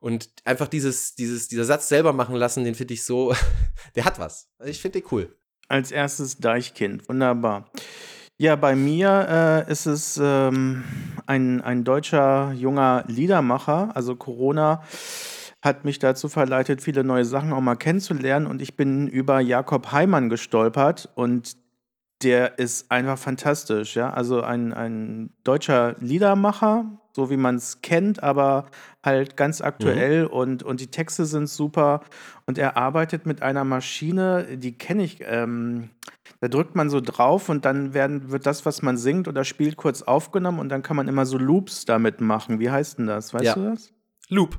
[0.00, 3.34] Und einfach dieses, dieses, dieser Satz selber machen lassen, den finde ich so,
[3.94, 4.48] der hat was.
[4.64, 5.36] Ich finde den cool.
[5.68, 7.70] Als erstes Deichkind, wunderbar.
[8.36, 10.82] Ja, bei mir äh, ist es ähm,
[11.26, 13.94] ein, ein deutscher junger Liedermacher.
[13.94, 14.82] Also Corona
[15.62, 18.46] hat mich dazu verleitet, viele neue Sachen auch mal kennenzulernen.
[18.46, 21.56] Und ich bin über Jakob Heimann gestolpert und
[22.22, 24.10] der ist einfach fantastisch, ja.
[24.12, 28.66] Also ein, ein deutscher Liedermacher, so wie man es kennt, aber
[29.04, 30.30] halt ganz aktuell mhm.
[30.30, 32.00] und, und die Texte sind super.
[32.46, 35.90] Und er arbeitet mit einer Maschine, die kenne ich, ähm,
[36.40, 39.76] da drückt man so drauf und dann werden, wird das, was man singt oder spielt,
[39.76, 42.58] kurz aufgenommen und dann kann man immer so Loops damit machen.
[42.60, 43.34] Wie heißt denn das?
[43.34, 43.54] Weißt ja.
[43.54, 43.92] du das?
[44.28, 44.56] Loop.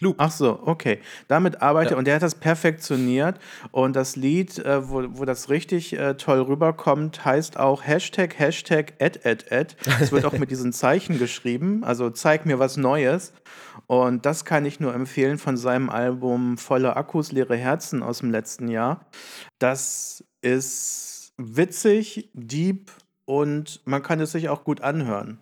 [0.00, 0.16] Loop.
[0.18, 1.00] Ach so, okay.
[1.28, 1.98] Damit arbeitet ja.
[1.98, 3.38] und der hat das perfektioniert.
[3.70, 8.94] Und das Lied, äh, wo, wo das richtig äh, toll rüberkommt, heißt auch Hashtag, Hashtag,
[9.00, 9.76] ad, ad, ad.
[10.00, 11.84] Es wird auch mit diesen Zeichen geschrieben.
[11.84, 13.32] Also zeig mir was Neues.
[13.86, 18.30] Und das kann ich nur empfehlen von seinem Album Volle Akkus, leere Herzen aus dem
[18.30, 19.06] letzten Jahr.
[19.60, 22.90] Das ist witzig, deep
[23.26, 25.38] und man kann es sich auch gut anhören.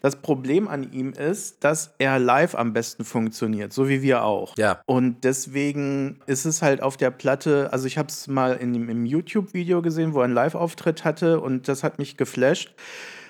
[0.00, 4.56] Das Problem an ihm ist, dass er live am besten funktioniert, so wie wir auch.
[4.58, 4.82] Ja.
[4.86, 9.06] Und deswegen ist es halt auf der Platte, also ich habe es mal in, im
[9.06, 12.74] YouTube-Video gesehen, wo er einen Live-Auftritt hatte und das hat mich geflasht.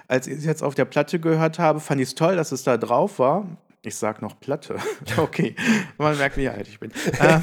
[0.09, 2.65] Als ich es jetzt auf der Platte gehört habe, fand ich es toll, dass es
[2.65, 3.47] da drauf war.
[3.85, 4.77] Ich sag noch Platte.
[5.17, 5.57] Okay,
[5.99, 6.93] man merkt, wie alt ich bin.
[7.21, 7.43] Ähm,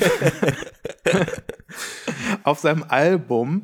[2.43, 3.63] auf seinem Album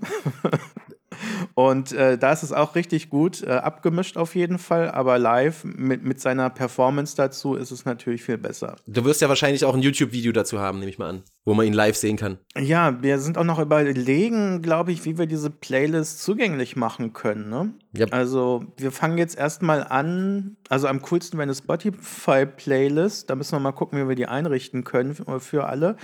[1.53, 5.63] und äh, da ist es auch richtig gut äh, abgemischt auf jeden Fall, aber live
[5.63, 8.75] mit, mit seiner Performance dazu ist es natürlich viel besser.
[8.87, 11.65] Du wirst ja wahrscheinlich auch ein YouTube-Video dazu haben, nehme ich mal an, wo man
[11.65, 12.39] ihn live sehen kann.
[12.57, 17.49] Ja, wir sind auch noch überlegen, glaube ich, wie wir diese Playlist zugänglich machen können.
[17.49, 17.73] Ne?
[17.97, 18.13] Yep.
[18.13, 23.59] Also wir fangen jetzt erstmal an, also am coolsten wäre eine Spotify-Playlist, da müssen wir
[23.59, 25.97] mal gucken, wie wir die einrichten können für alle.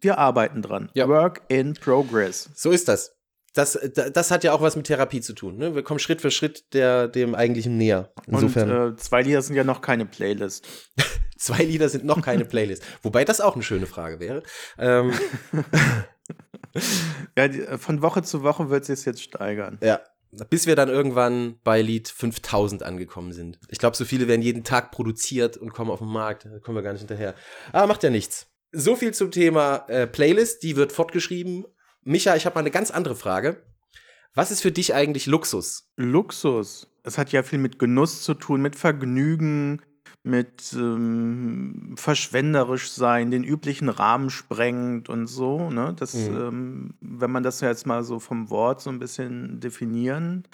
[0.00, 0.90] Wir arbeiten dran.
[0.94, 1.08] Ja.
[1.08, 2.50] Work in progress.
[2.54, 3.19] So ist das
[3.52, 3.78] das,
[4.12, 5.56] das hat ja auch was mit Therapie zu tun.
[5.56, 5.74] Ne?
[5.74, 8.12] Wir kommen Schritt für Schritt der, dem eigentlichen näher.
[8.26, 8.70] Insofern.
[8.70, 10.66] Und äh, zwei Lieder sind ja noch keine Playlist.
[11.38, 12.84] zwei Lieder sind noch keine Playlist.
[13.02, 14.42] Wobei das auch eine schöne Frage wäre.
[14.78, 15.12] Ähm.
[17.36, 19.78] ja, die, äh, von Woche zu Woche wird es jetzt steigern.
[19.82, 20.00] Ja.
[20.48, 23.58] Bis wir dann irgendwann bei Lied 5000 angekommen sind.
[23.68, 26.44] Ich glaube, so viele werden jeden Tag produziert und kommen auf den Markt.
[26.44, 27.34] Da kommen wir gar nicht hinterher.
[27.72, 28.46] Aber macht ja nichts.
[28.70, 30.62] So viel zum Thema äh, Playlist.
[30.62, 31.66] Die wird fortgeschrieben
[32.04, 33.62] Micha, ich habe mal eine ganz andere Frage.
[34.34, 35.90] Was ist für dich eigentlich Luxus?
[35.96, 36.88] Luxus.
[37.02, 39.82] Es hat ja viel mit Genuss zu tun, mit Vergnügen,
[40.22, 45.70] mit ähm, verschwenderisch sein, den üblichen Rahmen sprengt und so.
[45.70, 45.94] Ne?
[45.98, 46.36] Das, mhm.
[46.36, 50.44] ähm, wenn man das jetzt mal so vom Wort so ein bisschen definieren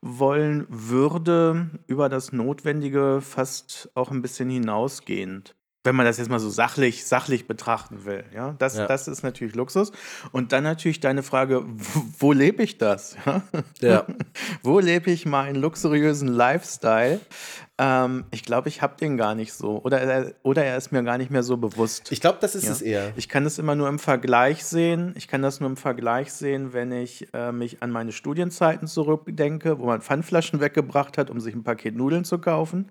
[0.00, 5.56] wollen würde, über das Notwendige fast auch ein bisschen hinausgehend.
[5.88, 8.22] Wenn man das jetzt mal so sachlich, sachlich betrachten will.
[8.34, 8.86] Ja, das, Ja.
[8.86, 9.90] das ist natürlich Luxus.
[10.32, 13.16] Und dann natürlich deine Frage, wo, wo lebe ich das?
[13.24, 13.42] Ja?
[13.80, 14.06] Ja.
[14.62, 17.20] wo lebe ich meinen luxuriösen Lifestyle?
[17.80, 19.80] Ähm, ich glaube, ich habe den gar nicht so.
[19.84, 22.10] Oder, er- oder er ist mir gar nicht mehr so bewusst.
[22.10, 22.72] Ich glaube, das ist Ja.
[22.72, 23.12] es eher.
[23.16, 25.14] Ich kann das immer nur im Vergleich sehen.
[25.16, 29.78] Ich kann das nur im Vergleich sehen, wenn ich äh, mich an meine Studienzeiten zurückdenke,
[29.78, 32.90] wo man Pfandflaschen weggebracht hat, um sich ein Paket Nudeln zu kaufen.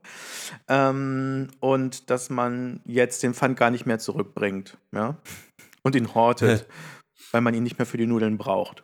[0.69, 4.77] Ähm, und dass man jetzt den Pfand gar nicht mehr zurückbringt.
[4.93, 5.17] Ja?
[5.83, 6.65] Und ihn hortet,
[7.31, 8.83] weil man ihn nicht mehr für die Nudeln braucht.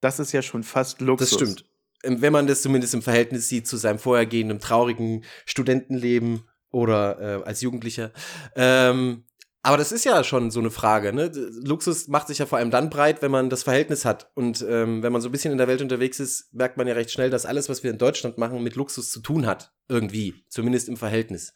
[0.00, 1.30] Das ist ja schon fast Luxus.
[1.30, 1.64] Das stimmt.
[2.06, 7.60] Wenn man das zumindest im Verhältnis sieht zu seinem vorhergehenden traurigen Studentenleben oder äh, als
[7.60, 8.12] Jugendlicher.
[8.56, 9.24] Ähm,
[9.62, 11.14] aber das ist ja schon so eine Frage.
[11.14, 11.30] Ne?
[11.64, 14.30] Luxus macht sich ja vor allem dann breit, wenn man das Verhältnis hat.
[14.34, 16.92] Und ähm, wenn man so ein bisschen in der Welt unterwegs ist, merkt man ja
[16.92, 19.72] recht schnell, dass alles, was wir in Deutschland machen, mit Luxus zu tun hat.
[19.88, 20.34] Irgendwie.
[20.50, 21.54] Zumindest im Verhältnis.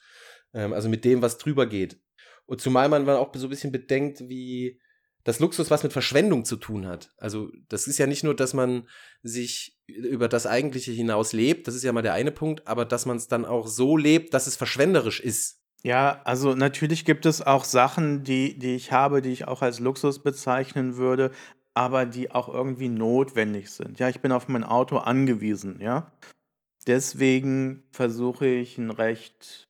[0.55, 2.01] Ähm, also mit dem, was drüber geht.
[2.47, 4.81] Und zumal man auch so ein bisschen bedenkt, wie
[5.25, 7.11] das Luxus was mit Verschwendung zu tun hat.
[7.19, 8.89] Also das ist ja nicht nur, dass man
[9.23, 13.07] sich über das Eigentliche hinaus lebt, das ist ja mal der eine Punkt, aber dass
[13.07, 15.59] man es dann auch so lebt, dass es verschwenderisch ist.
[15.83, 19.81] Ja, also natürlich gibt es auch Sachen, die, die ich habe, die ich auch als
[19.81, 21.31] Luxus bezeichnen würde,
[21.75, 23.99] aber die auch irgendwie notwendig sind.
[23.99, 26.13] Ja, ich bin auf mein Auto angewiesen, ja.
[26.87, 29.68] Deswegen versuche ich ein recht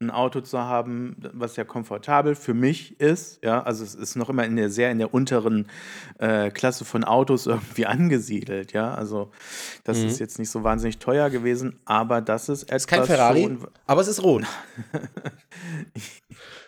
[0.00, 3.62] ein Auto zu haben, was ja komfortabel für mich ist, ja.
[3.64, 5.66] Also es ist noch immer in der sehr in der unteren
[6.20, 8.94] äh, Klasse von Autos irgendwie angesiedelt, ja.
[8.94, 9.32] Also
[9.82, 10.06] das Mhm.
[10.06, 13.66] ist jetzt nicht so wahnsinnig teuer gewesen, aber das ist etwas Ist kein Ferrari, schon,
[13.86, 14.44] aber es ist rot.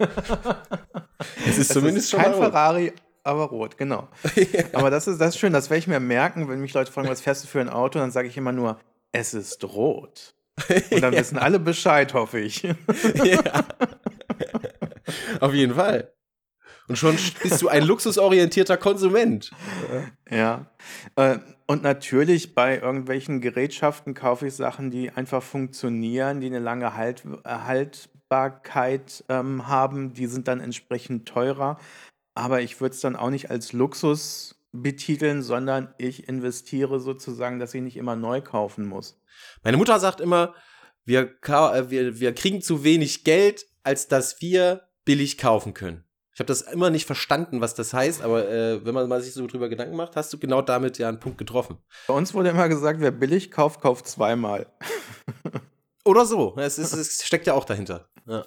[1.47, 2.47] es ist Es zumindest ist schon kein mal rot.
[2.53, 4.09] Ferrari, aber rot, genau.
[4.73, 7.09] Aber das ist, das ist schön, das werde ich mir merken, wenn mich Leute fragen,
[7.09, 8.81] was fährst du für ein Auto, dann sage ich immer nur,
[9.12, 10.35] es ist rot.
[10.90, 12.62] Und dann wissen alle Bescheid, hoffe ich.
[12.62, 12.75] ja.
[15.40, 16.12] Auf jeden Fall.
[16.88, 19.53] Und schon bist du ein luxusorientierter Konsument.
[20.29, 20.66] Ja.
[21.14, 26.96] Äh, Und natürlich bei irgendwelchen Gerätschaften kaufe ich Sachen, die einfach funktionieren, die eine lange
[26.96, 30.14] halt Haltbarkeit ähm, haben.
[30.14, 31.79] Die sind dann entsprechend teurer.
[32.35, 37.75] Aber ich würde es dann auch nicht als Luxus betiteln, sondern ich investiere sozusagen, dass
[37.75, 39.21] ich nicht immer neu kaufen muss.
[39.63, 40.55] Meine Mutter sagt immer,
[41.05, 46.05] wir, äh, wir, wir kriegen zu wenig Geld, als dass wir billig kaufen können.
[46.33, 49.35] Ich habe das immer nicht verstanden, was das heißt, aber äh, wenn man mal sich
[49.35, 51.79] so drüber Gedanken macht, hast du genau damit ja einen Punkt getroffen.
[52.07, 54.67] Bei uns wurde immer gesagt, wer billig kauft, kauft zweimal.
[56.05, 56.55] Oder so.
[56.57, 58.09] Es, ist, es steckt ja auch dahinter.
[58.27, 58.45] Ja.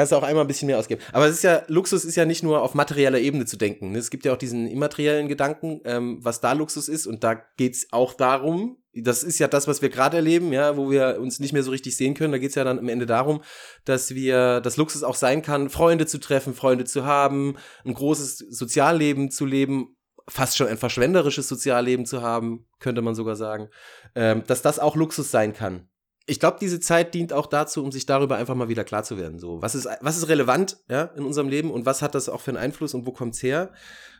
[0.00, 1.02] Kannst du auch einmal ein bisschen mehr ausgeben.
[1.12, 3.92] Aber es ist ja, Luxus ist ja nicht nur auf materieller Ebene zu denken.
[3.92, 3.98] ne?
[3.98, 7.06] Es gibt ja auch diesen immateriellen Gedanken, ähm, was da Luxus ist.
[7.06, 10.90] Und da geht's auch darum, das ist ja das, was wir gerade erleben, ja, wo
[10.90, 12.32] wir uns nicht mehr so richtig sehen können.
[12.32, 13.42] Da geht's ja dann am Ende darum,
[13.84, 18.38] dass wir, dass Luxus auch sein kann, Freunde zu treffen, Freunde zu haben, ein großes
[18.38, 23.68] Sozialleben zu leben, fast schon ein verschwenderisches Sozialleben zu haben, könnte man sogar sagen,
[24.14, 25.89] ähm, dass das auch Luxus sein kann
[26.30, 29.18] ich glaube, diese Zeit dient auch dazu, um sich darüber einfach mal wieder klar zu
[29.18, 29.38] werden.
[29.38, 32.40] So, was ist, was ist relevant ja, in unserem Leben und was hat das auch
[32.40, 33.70] für einen Einfluss und wo kommt's her?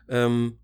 [0.09, 0.59] Ähm,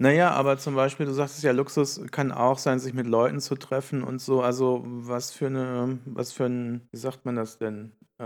[0.00, 3.56] Naja, aber zum Beispiel, du sagtest ja, Luxus kann auch sein, sich mit Leuten zu
[3.56, 4.40] treffen und so.
[4.42, 7.92] Also was für eine, was für ein, wie sagt man das denn?
[8.20, 8.24] Äh,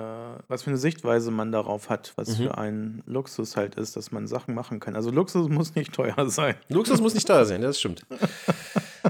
[0.49, 2.43] was für eine Sichtweise man darauf hat, was Mhm.
[2.45, 4.97] für ein Luxus halt ist, dass man Sachen machen kann.
[4.97, 6.57] Also Luxus muss nicht teuer sein.
[6.69, 8.05] Luxus muss nicht teuer sein, das stimmt.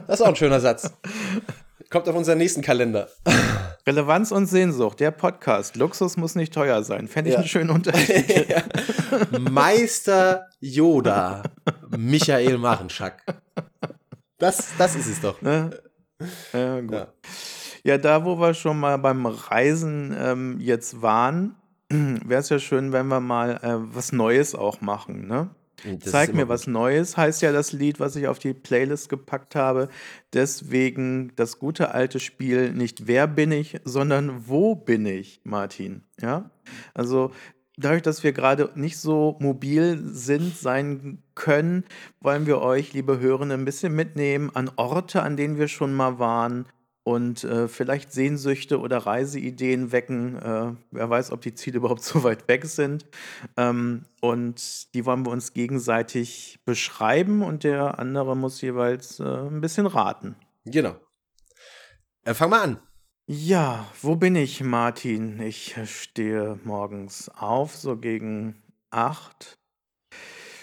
[0.06, 0.92] Das ist auch ein schöner Satz.
[1.92, 3.08] Kommt auf unseren nächsten Kalender.
[3.86, 5.76] Relevanz und Sehnsucht, der Podcast.
[5.76, 7.06] Luxus muss nicht teuer sein.
[7.06, 7.40] Fände ich Ja.
[7.40, 8.46] einen schönen Untertitel.
[9.38, 11.42] Meister Yoda,
[11.94, 13.22] Michael Marenschak.
[14.38, 15.42] Das, das ist es doch.
[15.42, 15.82] ne?
[16.54, 16.92] Ja, gut.
[16.92, 17.08] Ja.
[17.84, 21.56] Ja, da wo wir schon mal beim Reisen ähm, jetzt waren,
[21.90, 25.26] wäre es ja schön, wenn wir mal äh, was Neues auch machen.
[25.26, 25.50] Ne?
[25.84, 26.48] Das Zeig mir gut.
[26.48, 29.88] was Neues, heißt ja das Lied, was ich auf die Playlist gepackt habe.
[30.32, 36.02] Deswegen das gute alte Spiel nicht wer bin ich, sondern wo bin ich, Martin.
[36.20, 36.50] Ja,
[36.94, 37.32] also
[37.76, 41.84] dadurch, dass wir gerade nicht so mobil sind, sein können,
[42.20, 46.18] wollen wir euch, liebe Hörende, ein bisschen mitnehmen an Orte, an denen wir schon mal
[46.18, 46.66] waren
[47.04, 50.36] und äh, vielleicht Sehnsüchte oder Reiseideen wecken.
[50.36, 53.06] Äh, wer weiß, ob die Ziele überhaupt so weit weg sind.
[53.56, 59.60] Ähm, und die wollen wir uns gegenseitig beschreiben und der andere muss jeweils äh, ein
[59.60, 60.36] bisschen raten.
[60.64, 60.96] Genau.
[62.24, 62.78] Äh, fang mal an.
[63.26, 65.40] Ja, wo bin ich, Martin?
[65.40, 69.58] Ich stehe morgens auf, so gegen acht,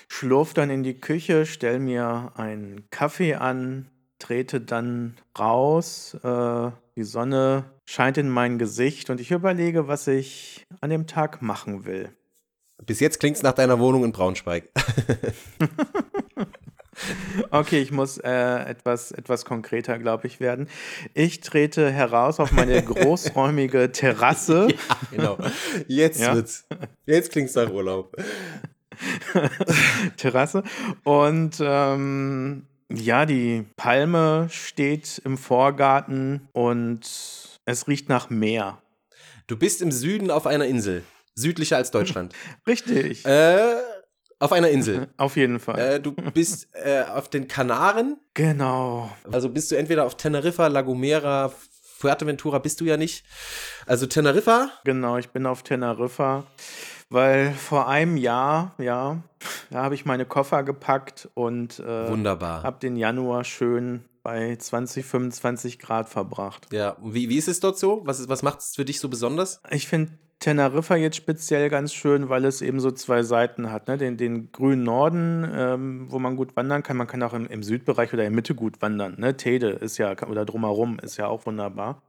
[0.09, 7.03] schlurf dann in die Küche, stell mir einen Kaffee an, trete dann raus, äh, Die
[7.03, 12.09] Sonne scheint in mein Gesicht und ich überlege, was ich an dem Tag machen will.
[12.85, 14.69] Bis jetzt klingt es nach deiner Wohnung in Braunschweig.
[17.51, 18.29] Okay, ich muss äh,
[18.65, 20.67] etwas, etwas konkreter, glaube ich, werden.
[21.13, 24.67] Ich trete heraus auf meine großräumige Terrasse.
[24.69, 25.37] Ja, genau.
[25.87, 26.35] Jetzt ja?
[26.35, 26.67] wird's.
[27.05, 28.15] Jetzt klingt's nach Urlaub.
[30.17, 30.63] Terrasse.
[31.03, 37.01] Und ähm, ja, die Palme steht im Vorgarten und
[37.65, 38.81] es riecht nach Meer.
[39.47, 41.03] Du bist im Süden auf einer Insel.
[41.35, 42.33] Südlicher als Deutschland.
[42.67, 43.25] Richtig.
[43.25, 43.75] Äh,
[44.39, 45.09] auf einer Insel.
[45.17, 45.79] Auf jeden Fall.
[45.79, 48.17] Äh, du bist äh, auf den Kanaren.
[48.33, 49.11] Genau.
[49.29, 51.51] Also bist du entweder auf Teneriffa, La Gomera,
[51.97, 53.25] Fuerteventura bist du ja nicht.
[53.85, 54.71] Also Teneriffa?
[54.85, 56.47] Genau, ich bin auf Teneriffa,
[57.09, 59.21] weil vor einem Jahr, ja,
[59.69, 62.63] da habe ich meine Koffer gepackt und äh, Wunderbar.
[62.63, 66.67] habe den Januar schön bei 20, 25 Grad verbracht.
[66.71, 68.01] Ja, wie, wie ist es dort so?
[68.05, 69.61] Was, was macht es für dich so besonders?
[69.71, 73.87] Ich finde Teneriffa jetzt speziell ganz schön, weil es eben so zwei Seiten hat.
[73.87, 73.97] Ne?
[73.97, 76.95] Den, den grünen Norden, ähm, wo man gut wandern kann.
[76.95, 79.15] Man kann auch im, im Südbereich oder in der Mitte gut wandern.
[79.17, 79.35] Ne?
[79.35, 82.01] Tede ist ja, oder drumherum ist ja auch wunderbar.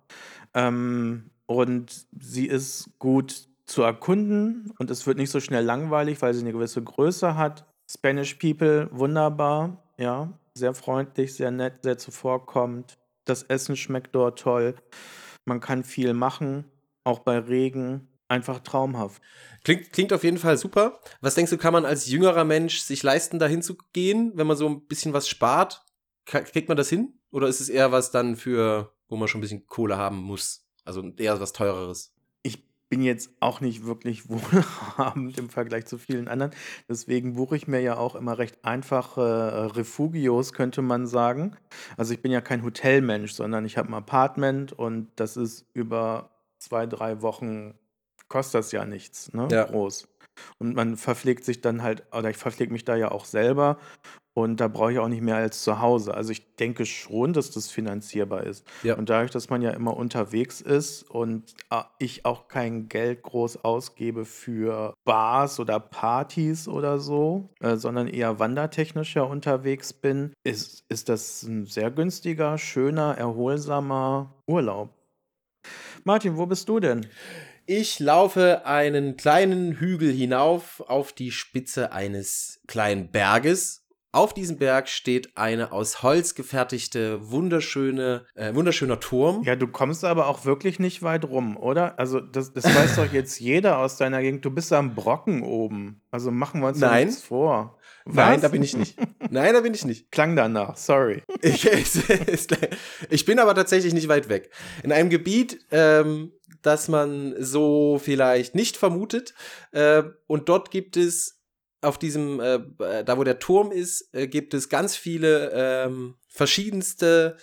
[0.55, 6.35] Ähm, und sie ist gut zu erkunden und es wird nicht so schnell langweilig, weil
[6.35, 7.65] sie eine gewisse Größe hat.
[7.91, 12.99] Spanish People, wunderbar, ja, sehr freundlich, sehr nett, sehr zuvorkommend.
[13.25, 14.75] Das Essen schmeckt dort toll.
[15.45, 16.65] Man kann viel machen,
[17.05, 19.23] auch bei Regen einfach traumhaft.
[19.65, 21.01] Klingt, klingt auf jeden Fall super.
[21.21, 24.57] Was denkst du, kann man als jüngerer Mensch sich leisten, dahin zu gehen, wenn man
[24.57, 25.85] so ein bisschen was spart?
[26.25, 27.15] Kriegt man das hin?
[27.31, 30.67] Oder ist es eher was dann für, wo man schon ein bisschen Kohle haben muss?
[30.85, 32.13] Also eher was teureres?
[32.91, 36.53] Bin jetzt auch nicht wirklich wohlhabend im Vergleich zu vielen anderen.
[36.89, 41.57] Deswegen buche ich mir ja auch immer recht einfache äh, Refugios, könnte man sagen.
[41.97, 46.31] Also ich bin ja kein Hotelmensch, sondern ich habe ein Apartment und das ist über
[46.59, 47.75] zwei, drei Wochen
[48.29, 49.49] kostet das ja nichts, ne?
[49.51, 49.65] Ja.
[49.65, 50.09] Groß.
[50.59, 53.79] Und man verpflegt sich dann halt, oder ich verpflege mich da ja auch selber
[54.33, 56.15] und da brauche ich auch nicht mehr als zu Hause.
[56.15, 58.65] Also ich denke schon, dass das finanzierbar ist.
[58.83, 58.97] Ja.
[58.97, 63.65] Und dadurch, dass man ja immer unterwegs ist und äh, ich auch kein Geld groß
[63.65, 70.85] ausgebe für Bars oder Partys oder so, äh, sondern eher wandertechnisch ja unterwegs bin, ist,
[70.89, 74.91] ist das ein sehr günstiger, schöner, erholsamer Urlaub.
[76.05, 77.07] Martin, wo bist du denn?
[77.73, 83.87] Ich laufe einen kleinen Hügel hinauf auf die Spitze eines kleinen Berges.
[84.11, 89.45] Auf diesem Berg steht eine aus Holz gefertigte, wunderschöne, äh, wunderschöner Turm.
[89.45, 91.97] Ja, du kommst aber auch wirklich nicht weit rum, oder?
[91.97, 94.45] Also, das, das weiß doch jetzt jeder aus deiner Gegend.
[94.45, 96.03] Du bist am Brocken oben.
[96.11, 97.07] Also machen wir uns Nein.
[97.07, 97.79] nichts vor.
[98.05, 98.17] Was?
[98.17, 98.99] Nein, da bin ich nicht.
[99.31, 100.11] Nein, da bin ich nicht.
[100.11, 101.23] Klang danach, sorry.
[101.41, 101.69] Ich,
[103.11, 104.51] ich bin aber tatsächlich nicht weit weg.
[104.83, 109.35] In einem Gebiet, ähm, das man so vielleicht nicht vermutet.
[109.73, 111.41] Äh, und dort gibt es
[111.83, 112.61] auf diesem, äh,
[113.05, 117.37] da wo der Turm ist, äh, gibt es ganz viele ähm, verschiedenste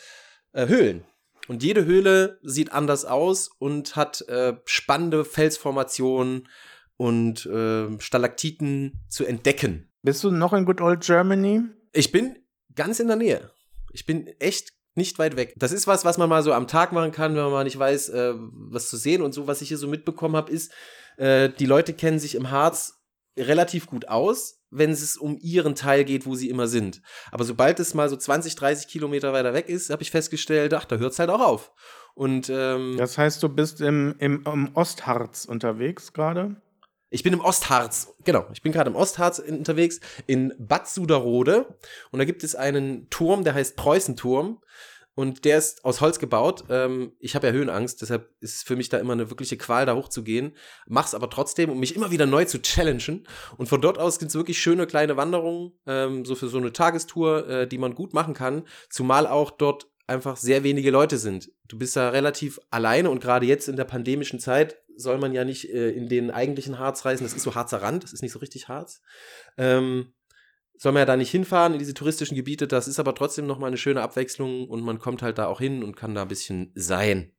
[0.54, 1.06] äh, Höhlen.
[1.48, 6.48] Und jede Höhle sieht anders aus und hat äh, spannende Felsformationen
[6.98, 9.90] und äh, Stalaktiten zu entdecken.
[10.02, 11.62] Bist du noch in Good Old Germany?
[11.94, 12.38] Ich bin
[12.76, 13.52] ganz in der Nähe.
[13.94, 15.54] Ich bin echt nicht weit weg.
[15.58, 17.80] Das ist was, was man mal so am Tag machen kann, wenn man mal nicht
[17.80, 19.22] weiß, äh, was zu sehen.
[19.22, 20.72] Und so, was ich hier so mitbekommen habe, ist,
[21.18, 22.98] äh, die Leute kennen sich im Harz
[23.38, 27.02] relativ gut aus, wenn es um ihren Teil geht, wo sie immer sind.
[27.32, 30.86] Aber sobald es mal so 20, 30 Kilometer weiter weg ist, habe ich festgestellt, ach,
[30.86, 31.72] da hört es halt auch auf.
[32.16, 36.56] Und ähm, das heißt, du bist im, im, im Ostharz unterwegs gerade?
[37.10, 41.78] Ich bin im Ostharz, genau, ich bin gerade im Ostharz unterwegs, in Bad Suderode.
[42.12, 44.62] Und da gibt es einen Turm, der heißt Preußenturm.
[45.16, 46.66] Und der ist aus Holz gebaut.
[46.70, 49.88] Ähm, ich habe ja Höhenangst, deshalb ist es für mich da immer eine wirkliche Qual,
[49.88, 50.56] da hochzugehen.
[50.86, 53.28] Mach's aber trotzdem, um mich immer wieder neu zu challengen.
[53.58, 57.50] Und von dort aus gibt's wirklich schöne kleine Wanderungen, ähm, so für so eine Tagestour,
[57.50, 58.68] äh, die man gut machen kann.
[58.92, 61.52] Zumal auch dort einfach sehr wenige Leute sind.
[61.68, 65.46] Du bist da relativ alleine und gerade jetzt in der pandemischen Zeit soll man ja
[65.46, 67.24] nicht äh, in den eigentlichen Harz reisen.
[67.24, 69.02] Das ist so Harzer Rand, das ist nicht so richtig Harz.
[69.58, 70.14] Ähm,
[70.78, 72.68] soll man ja da nicht hinfahren in diese touristischen Gebiete.
[72.68, 75.84] Das ist aber trotzdem nochmal eine schöne Abwechslung und man kommt halt da auch hin
[75.84, 77.32] und kann da ein bisschen sein.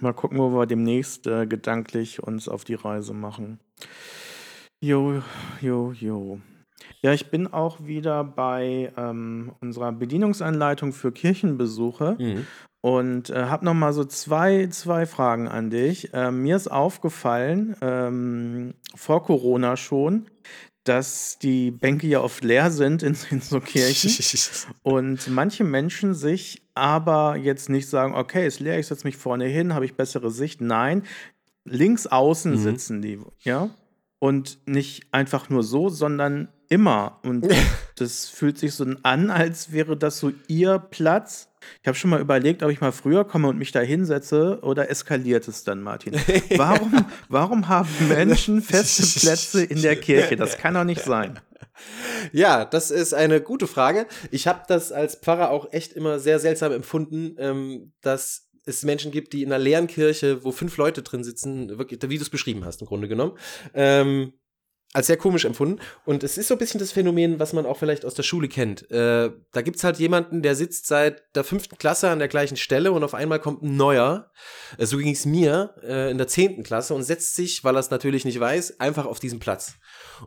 [0.00, 3.60] Mal gucken, wo wir demnächst äh, gedanklich uns auf die Reise machen.
[4.80, 5.22] Jo,
[5.60, 6.40] jo, jo.
[7.02, 12.46] Ja, ich bin auch wieder bei ähm, unserer Bedienungsanleitung für Kirchenbesuche mhm.
[12.80, 16.12] und äh, habe noch mal so zwei, zwei Fragen an dich.
[16.12, 20.26] Äh, mir ist aufgefallen, ähm, vor Corona schon,
[20.84, 24.12] dass die Bänke ja oft leer sind in, in so Kirchen
[24.82, 29.46] und manche Menschen sich aber jetzt nicht sagen, okay, ist leer, ich setze mich vorne
[29.46, 30.60] hin, habe ich bessere Sicht.
[30.60, 31.02] Nein,
[31.64, 32.58] links außen mhm.
[32.58, 33.70] sitzen die, ja.
[34.18, 37.20] Und nicht einfach nur so, sondern immer.
[37.22, 37.46] Und
[37.96, 41.48] das fühlt sich so an, als wäre das so ihr Platz.
[41.82, 44.88] Ich habe schon mal überlegt, ob ich mal früher komme und mich da hinsetze oder
[44.90, 46.14] eskaliert es dann, Martin?
[46.56, 50.36] Warum, warum haben Menschen feste Plätze in der Kirche?
[50.36, 51.40] Das kann doch nicht sein.
[52.32, 54.06] Ja, das ist eine gute Frage.
[54.30, 59.12] Ich habe das als Pfarrer auch echt immer sehr seltsam empfunden, ähm, dass es Menschen
[59.12, 62.30] gibt, die in einer leeren Kirche, wo fünf Leute drin sitzen, wirklich, wie du es
[62.30, 63.38] beschrieben hast, im Grunde genommen,
[63.74, 64.32] ähm,
[64.92, 65.80] als sehr komisch empfunden.
[66.04, 68.48] Und es ist so ein bisschen das Phänomen, was man auch vielleicht aus der Schule
[68.48, 68.90] kennt.
[68.90, 72.92] Äh, da es halt jemanden, der sitzt seit der fünften Klasse an der gleichen Stelle
[72.92, 74.30] und auf einmal kommt ein neuer.
[74.78, 77.80] Äh, so ging es mir äh, in der zehnten Klasse und setzt sich, weil er
[77.80, 79.74] es natürlich nicht weiß, einfach auf diesen Platz.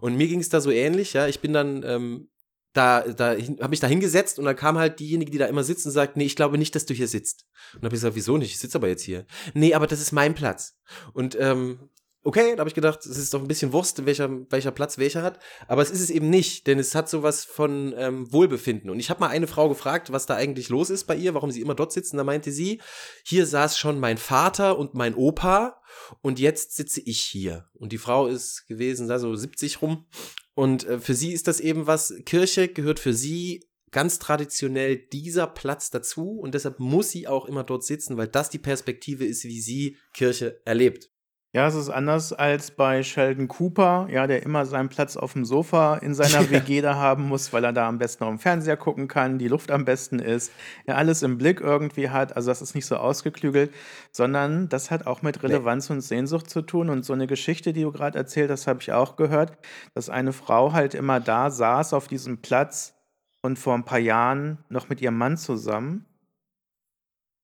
[0.02, 1.28] Und mir ging es da so ähnlich, ja.
[1.28, 2.30] Ich bin dann ähm,
[2.74, 5.86] da, da habe mich da hingesetzt und dann kam halt diejenige, die da immer sitzt
[5.86, 7.46] und sagt, nee, ich glaube nicht, dass du hier sitzt.
[7.74, 8.52] Und habe ich gesagt, wieso nicht?
[8.52, 9.26] Ich sitze aber jetzt hier.
[9.54, 10.78] Nee, aber das ist mein Platz.
[11.14, 11.90] Und ähm,
[12.24, 15.22] okay, da habe ich gedacht, es ist doch ein bisschen Wurst, welcher, welcher Platz welcher
[15.22, 15.40] hat.
[15.68, 18.90] Aber es ist es eben nicht, denn es hat sowas von ähm, Wohlbefinden.
[18.90, 21.52] Und ich habe mal eine Frau gefragt, was da eigentlich los ist bei ihr, warum
[21.52, 22.14] sie immer dort sitzt.
[22.14, 22.82] Und da meinte sie,
[23.24, 25.82] hier saß schon mein Vater und mein Opa
[26.22, 27.68] und jetzt sitze ich hier.
[27.74, 30.06] Und die Frau ist gewesen, da so 70 rum.
[30.54, 35.48] Und äh, für sie ist das eben was, Kirche gehört für sie ganz traditionell dieser
[35.48, 39.46] Platz dazu und deshalb muss sie auch immer dort sitzen, weil das die Perspektive ist,
[39.46, 41.10] wie sie Kirche erlebt.
[41.52, 45.46] Ja, es ist anders als bei Sheldon Cooper, ja, der immer seinen Platz auf dem
[45.46, 46.48] Sofa in seiner.
[46.52, 49.48] WG da haben muss, weil er da am besten auf dem Fernseher gucken kann, die
[49.48, 50.52] Luft am besten ist,
[50.86, 52.36] er alles im Blick irgendwie hat.
[52.36, 53.74] Also das ist nicht so ausgeklügelt,
[54.12, 55.96] sondern das hat auch mit Relevanz nee.
[55.96, 56.88] und Sehnsucht zu tun.
[56.90, 59.58] Und so eine Geschichte, die du gerade erzählt hast, habe ich auch gehört,
[59.96, 62.94] dass eine Frau halt immer da saß auf diesem Platz
[63.42, 66.06] und vor ein paar Jahren noch mit ihrem Mann zusammen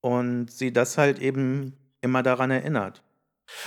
[0.02, 3.05] und sie das halt eben immer daran erinnert.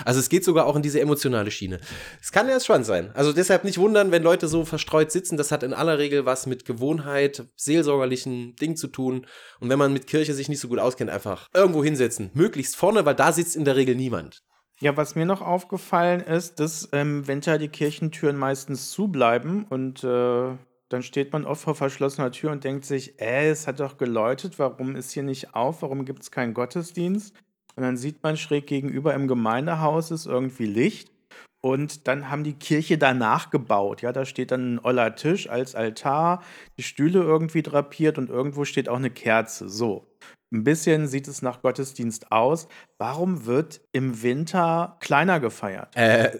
[0.04, 1.80] Also es geht sogar auch in diese emotionale Schiene.
[2.20, 3.10] Es kann ja spannend sein.
[3.14, 5.36] Also deshalb nicht wundern, wenn Leute so verstreut sitzen.
[5.36, 9.26] Das hat in aller Regel was mit Gewohnheit, seelsorgerlichen Dingen zu tun.
[9.60, 12.30] Und wenn man mit Kirche sich nicht so gut auskennt, einfach irgendwo hinsetzen.
[12.34, 14.42] Möglichst vorne, weil da sitzt in der Regel niemand.
[14.80, 20.56] Ja, was mir noch aufgefallen ist, dass im Winter die Kirchentüren meistens zubleiben und äh,
[20.88, 24.58] dann steht man oft vor verschlossener Tür und denkt sich, äh, es hat doch geläutet,
[24.58, 27.34] warum ist hier nicht auf, warum gibt es keinen Gottesdienst?
[27.78, 31.12] Und dann sieht man schräg gegenüber im Gemeindehaus ist irgendwie Licht.
[31.60, 34.02] Und dann haben die Kirche danach gebaut.
[34.02, 36.42] Ja, da steht dann ein oller Tisch als Altar,
[36.76, 39.68] die Stühle irgendwie drapiert und irgendwo steht auch eine Kerze.
[39.68, 40.12] So.
[40.52, 42.66] Ein bisschen sieht es nach Gottesdienst aus.
[42.98, 45.94] Warum wird im Winter kleiner gefeiert?
[45.94, 46.36] Äh,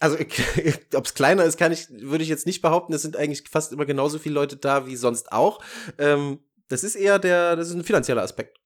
[0.00, 0.18] also
[0.96, 2.92] ob es kleiner ist, kann ich, würde ich jetzt nicht behaupten.
[2.92, 5.64] Es sind eigentlich fast immer genauso viele Leute da wie sonst auch.
[5.96, 8.60] Ähm, das ist eher der, das ist ein finanzieller Aspekt.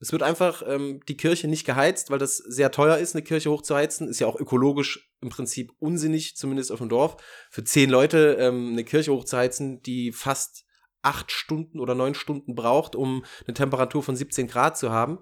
[0.00, 3.50] Es wird einfach ähm, die Kirche nicht geheizt, weil das sehr teuer ist, eine Kirche
[3.50, 4.08] hochzuheizen.
[4.08, 7.18] Ist ja auch ökologisch im Prinzip unsinnig, zumindest auf dem Dorf.
[7.50, 10.64] Für zehn Leute ähm, eine Kirche hochzuheizen, die fast
[11.02, 15.18] acht Stunden oder neun Stunden braucht, um eine Temperatur von 17 Grad zu haben.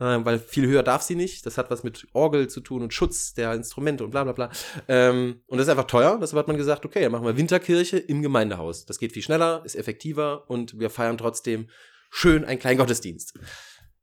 [0.00, 1.46] Äh, weil viel höher darf sie nicht.
[1.46, 4.50] Das hat was mit Orgel zu tun und Schutz der Instrumente und bla bla bla.
[4.88, 6.18] Ähm, und das ist einfach teuer.
[6.20, 8.84] Deshalb hat man gesagt, okay, dann machen wir Winterkirche im Gemeindehaus.
[8.84, 11.68] Das geht viel schneller, ist effektiver und wir feiern trotzdem
[12.10, 13.34] schön einen kleinen Gottesdienst.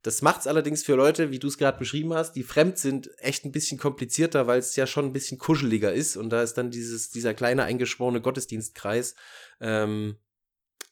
[0.06, 3.10] Das macht es allerdings für Leute, wie du es gerade beschrieben hast, die fremd sind,
[3.18, 6.16] echt ein bisschen komplizierter, weil es ja schon ein bisschen kuscheliger ist.
[6.16, 9.16] Und da ist dann dieses, dieser kleine eingeschworene Gottesdienstkreis.
[9.60, 10.14] Ähm,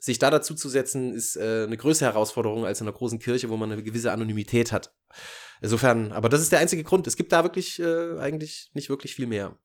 [0.01, 3.51] sich da dazu zu setzen, ist äh, eine größere Herausforderung als in einer großen Kirche,
[3.51, 4.93] wo man eine gewisse Anonymität hat.
[5.61, 7.07] Insofern, aber das ist der einzige Grund.
[7.07, 9.57] Es gibt da wirklich äh, eigentlich nicht wirklich viel mehr.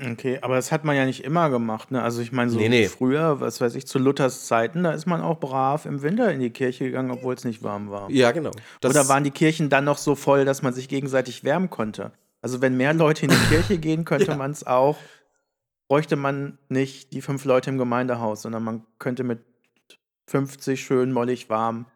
[0.00, 2.00] Okay, aber das hat man ja nicht immer gemacht, ne?
[2.02, 2.86] Also ich meine, so nee, nee.
[2.86, 6.38] früher, was weiß ich, zu Luthers Zeiten, da ist man auch brav im Winter in
[6.38, 8.08] die Kirche gegangen, obwohl es nicht warm war.
[8.08, 8.52] Ja, genau.
[8.80, 12.12] Das Oder waren die Kirchen dann noch so voll, dass man sich gegenseitig wärmen konnte?
[12.42, 14.36] Also wenn mehr Leute in die Kirche gehen, könnte ja.
[14.36, 14.98] man es auch,
[15.88, 19.40] bräuchte man nicht die fünf Leute im Gemeindehaus, sondern man könnte mit
[20.28, 21.86] 50 schön mollig warm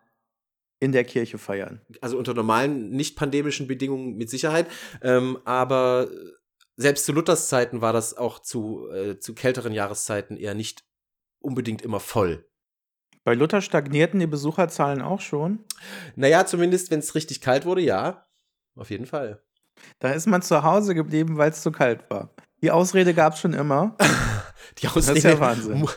[0.80, 1.80] in der Kirche feiern.
[2.00, 4.66] Also unter normalen, nicht pandemischen Bedingungen mit Sicherheit.
[5.02, 6.08] Ähm, aber
[6.76, 10.84] selbst zu Luthers Zeiten war das auch zu, äh, zu kälteren Jahreszeiten eher nicht
[11.40, 12.48] unbedingt immer voll.
[13.24, 15.64] Bei Luther stagnierten die Besucherzahlen auch schon?
[16.16, 18.26] Naja, zumindest wenn es richtig kalt wurde, ja.
[18.74, 19.42] Auf jeden Fall.
[20.00, 22.34] Da ist man zu Hause geblieben, weil es zu kalt war.
[22.62, 23.96] Die Ausrede gab es schon immer.
[24.78, 25.88] die Ausrede, das ist ja Wahnsinn.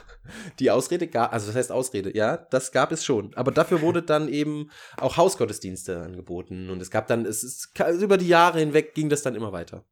[0.59, 3.33] Die Ausrede gab, also das heißt Ausrede, ja, das gab es schon.
[3.35, 8.17] Aber dafür wurde dann eben auch Hausgottesdienste angeboten und es gab dann, es ist über
[8.17, 9.85] die Jahre hinweg ging das dann immer weiter.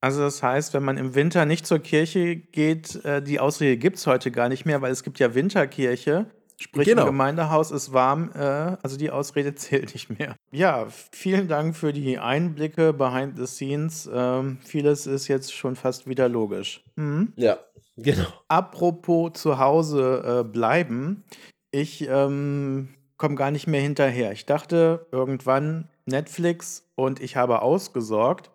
[0.00, 3.96] Also das heißt, wenn man im Winter nicht zur Kirche geht, äh, die Ausrede gibt
[3.96, 6.26] es heute gar nicht mehr, weil es gibt ja Winterkirche.
[6.58, 7.02] Sprich, genau.
[7.02, 10.36] im Gemeindehaus ist warm, äh, also die Ausrede zählt nicht mehr.
[10.50, 14.08] Ja, vielen Dank für die Einblicke behind the scenes.
[14.12, 16.82] Ähm, vieles ist jetzt schon fast wieder logisch.
[16.96, 17.32] Mhm.
[17.36, 17.58] Ja,
[17.96, 18.28] genau.
[18.48, 21.24] Apropos zu Hause äh, bleiben,
[21.70, 22.88] ich ähm,
[23.18, 24.32] komme gar nicht mehr hinterher.
[24.32, 28.50] Ich dachte irgendwann Netflix und ich habe ausgesorgt.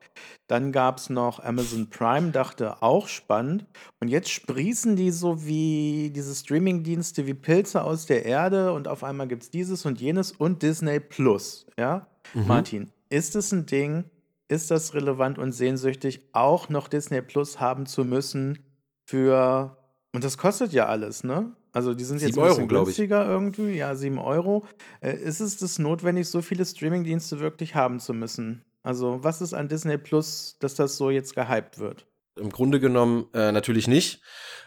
[0.48, 3.66] Dann gab es noch Amazon Prime, dachte auch spannend.
[4.02, 9.06] Und jetzt sprießen die so wie diese Streaming-Dienste wie Pilze aus der Erde und auf
[9.06, 11.66] einmal gibt es dieses und jenes und Disney Plus.
[11.78, 12.48] Ja, mhm.
[12.48, 14.04] Martin, ist es ein Ding?
[14.50, 18.60] Ist das relevant und sehnsüchtig, auch noch Disney Plus haben zu müssen
[19.06, 19.78] für.
[20.14, 21.56] Und das kostet ja alles, ne?
[21.74, 24.66] Also die sind jetzt ein bisschen Euro, günstiger irgendwie, ja, 7 Euro.
[25.00, 28.66] Äh, ist es das notwendig, so viele Streaming-Dienste wirklich haben zu müssen?
[28.84, 32.08] Also, was ist an Disney Plus, dass das so jetzt gehypt wird?
[32.36, 34.22] Im Grunde genommen äh, natürlich nicht.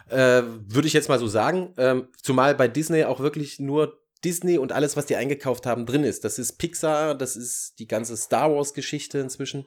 [0.09, 1.75] Äh, Würde ich jetzt mal so sagen.
[1.77, 6.05] Ähm, zumal bei Disney auch wirklich nur Disney und alles, was die eingekauft haben, drin
[6.05, 6.25] ist.
[6.25, 9.67] Das ist Pixar, das ist die ganze Star Wars-Geschichte inzwischen.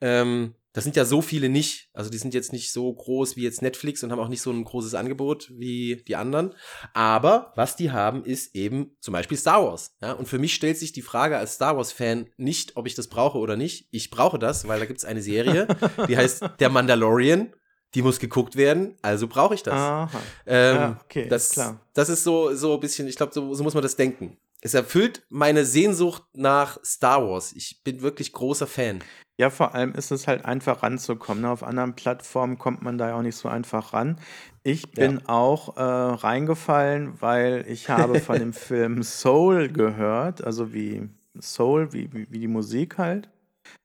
[0.00, 1.88] Ähm, das sind ja so viele nicht.
[1.94, 4.50] Also die sind jetzt nicht so groß wie jetzt Netflix und haben auch nicht so
[4.50, 6.52] ein großes Angebot wie die anderen.
[6.94, 9.94] Aber was die haben, ist eben zum Beispiel Star Wars.
[10.02, 10.12] Ja?
[10.12, 13.38] Und für mich stellt sich die Frage als Star Wars-Fan nicht, ob ich das brauche
[13.38, 13.86] oder nicht.
[13.92, 15.68] Ich brauche das, weil da gibt es eine Serie,
[16.08, 17.54] die heißt Der Mandalorian.
[17.94, 19.74] Die muss geguckt werden, also brauche ich das.
[19.74, 20.20] Aha.
[20.46, 21.80] Ähm, ja, okay, das, klar.
[21.92, 24.36] Das ist so, so ein bisschen, ich glaube, so, so muss man das denken.
[24.60, 27.52] Es erfüllt meine Sehnsucht nach Star Wars.
[27.52, 29.04] Ich bin wirklich großer Fan.
[29.36, 31.42] Ja, vor allem ist es halt einfach ranzukommen.
[31.42, 31.50] Ne?
[31.50, 34.18] Auf anderen Plattformen kommt man da ja auch nicht so einfach ran.
[34.62, 35.28] Ich bin ja.
[35.28, 41.08] auch äh, reingefallen, weil ich habe von dem Film Soul gehört, also wie
[41.40, 43.28] Soul, wie, wie, wie die Musik halt,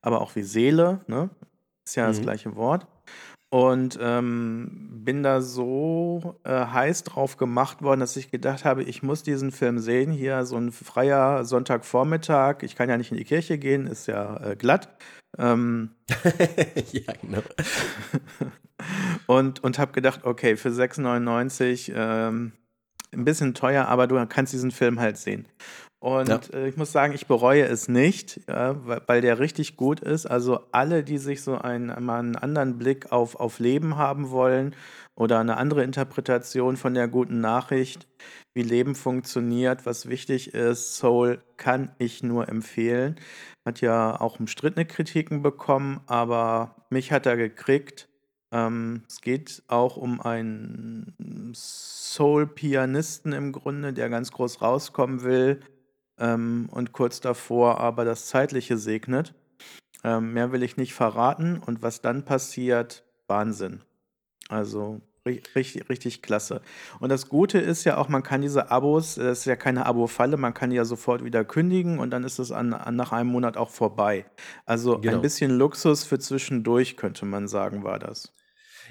[0.02, 1.32] aber auch wie Seele, ne?
[1.86, 2.10] Ist ja mhm.
[2.10, 2.86] das gleiche Wort.
[3.52, 9.02] Und ähm, bin da so äh, heiß drauf gemacht worden, dass ich gedacht habe, ich
[9.02, 10.12] muss diesen Film sehen.
[10.12, 12.62] Hier so ein freier Sonntagvormittag.
[12.62, 14.90] Ich kann ja nicht in die Kirche gehen, ist ja äh, glatt.
[15.38, 15.92] Ähm,
[16.92, 17.42] ja, genau.
[19.28, 22.54] und und habe gedacht, okay, für 6,99 ähm,
[23.12, 25.48] ein bisschen teuer, aber du kannst diesen Film halt sehen.
[26.00, 26.40] Und ja.
[26.54, 30.26] äh, ich muss sagen, ich bereue es nicht, ja, weil, weil, der richtig gut ist.
[30.26, 34.76] Also alle, die sich so einen, mal einen anderen Blick auf, auf Leben haben wollen
[35.20, 38.08] oder eine andere Interpretation von der guten Nachricht,
[38.54, 43.18] wie Leben funktioniert, was wichtig ist, Soul kann ich nur empfehlen.
[43.66, 48.08] Hat ja auch umstrittene Kritiken bekommen, aber mich hat er gekriegt.
[48.54, 55.60] Ähm, es geht auch um einen Soul-Pianisten im Grunde, der ganz groß rauskommen will
[56.18, 59.36] ähm, und kurz davor aber das Zeitliche segnet.
[60.06, 63.82] Ähm, mehr will ich nicht verraten und was dann passiert, Wahnsinn.
[64.48, 65.02] Also
[65.56, 66.62] richtig, richtig klasse.
[67.00, 70.38] Und das Gute ist ja auch, man kann diese Abos, das ist ja keine Abo-Falle,
[70.38, 73.30] man kann die ja sofort wieder kündigen und dann ist es an, an nach einem
[73.30, 74.26] Monat auch vorbei.
[74.66, 75.16] Also genau.
[75.16, 78.34] ein bisschen Luxus für zwischendurch, könnte man sagen, war das.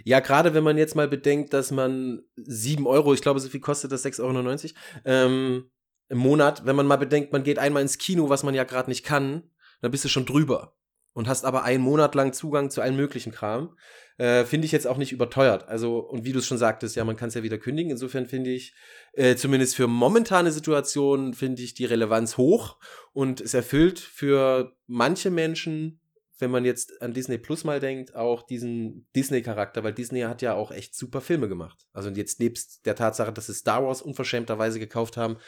[0.05, 3.61] Ja, gerade wenn man jetzt mal bedenkt, dass man 7 Euro, ich glaube, so viel
[3.61, 4.72] kostet das 6,99 Euro,
[5.05, 5.70] ähm,
[6.09, 8.89] im Monat, wenn man mal bedenkt, man geht einmal ins Kino, was man ja gerade
[8.89, 9.43] nicht kann,
[9.80, 10.78] dann bist du schon drüber
[11.18, 13.76] und hast aber einen Monat lang Zugang zu allen möglichen Kram.
[14.18, 15.66] Äh, finde ich jetzt auch nicht überteuert.
[15.66, 17.90] Also, und wie du es schon sagtest, ja, man kann es ja wieder kündigen.
[17.90, 18.72] Insofern finde ich,
[19.14, 22.78] äh, zumindest für momentane Situationen, finde ich die Relevanz hoch
[23.12, 26.00] und es erfüllt für manche Menschen
[26.40, 30.54] wenn man jetzt an Disney Plus mal denkt, auch diesen Disney-Charakter, weil Disney hat ja
[30.54, 31.88] auch echt super Filme gemacht.
[31.92, 35.38] Also jetzt nebst der Tatsache, dass sie Star Wars unverschämterweise gekauft haben.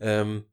[0.00, 0.46] Ähm,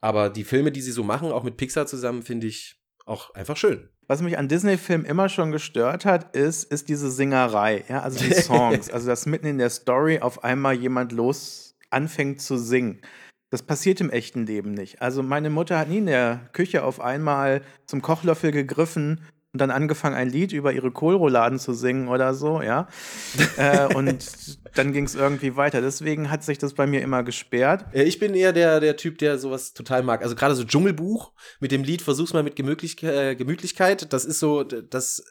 [0.00, 2.79] aber die Filme, die sie so machen, auch mit Pixar zusammen, finde ich
[3.10, 3.88] auch einfach schön.
[4.06, 8.32] Was mich an Disney-Filmen immer schon gestört hat, ist, ist diese Singerei, ja, also die
[8.42, 8.90] Songs.
[8.90, 13.02] also, dass mitten in der Story auf einmal jemand los anfängt zu singen.
[13.50, 15.02] Das passiert im echten Leben nicht.
[15.02, 19.70] Also meine Mutter hat nie in der Küche auf einmal zum Kochlöffel gegriffen und dann
[19.70, 22.86] angefangen, ein Lied über ihre Kohlrouladen zu singen oder so, ja.
[23.56, 25.80] äh, und dann ging es irgendwie weiter.
[25.80, 27.86] Deswegen hat sich das bei mir immer gesperrt.
[27.92, 30.22] Ich bin eher der, der Typ, der sowas total mag.
[30.22, 34.12] Also gerade so Dschungelbuch mit dem Lied Versuch's mal mit Gemütlichkeit, äh, Gemütlichkeit.
[34.12, 35.24] Das ist so, das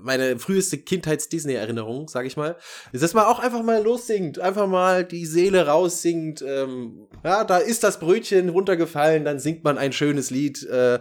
[0.00, 2.56] meine früheste Kindheits-Disney-Erinnerung, sag ich mal,
[2.92, 6.42] ist, dass man auch einfach mal lossingt, einfach mal die Seele raussingt.
[6.42, 10.62] Ähm, ja, da ist das Brötchen runtergefallen, dann singt man ein schönes Lied.
[10.64, 10.98] Äh.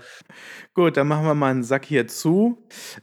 [0.74, 2.58] Gut, dann machen wir mal einen Sack hier zu.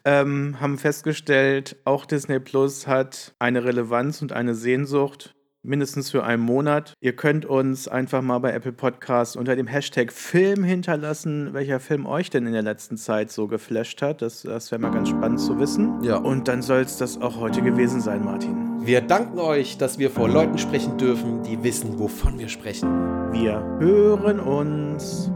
[0.05, 6.42] Ähm, haben festgestellt, auch Disney Plus hat eine Relevanz und eine Sehnsucht mindestens für einen
[6.42, 6.94] Monat.
[7.00, 12.06] Ihr könnt uns einfach mal bei Apple Podcasts unter dem Hashtag Film hinterlassen, welcher Film
[12.06, 14.22] euch denn in der letzten Zeit so geflasht hat.
[14.22, 16.02] Das, das wäre mal ganz spannend zu wissen.
[16.02, 16.16] Ja.
[16.16, 18.84] Und dann soll es das auch heute gewesen sein, Martin.
[18.84, 22.88] Wir danken euch, dass wir vor Leuten sprechen dürfen, die wissen, wovon wir sprechen.
[23.32, 25.30] Wir hören uns.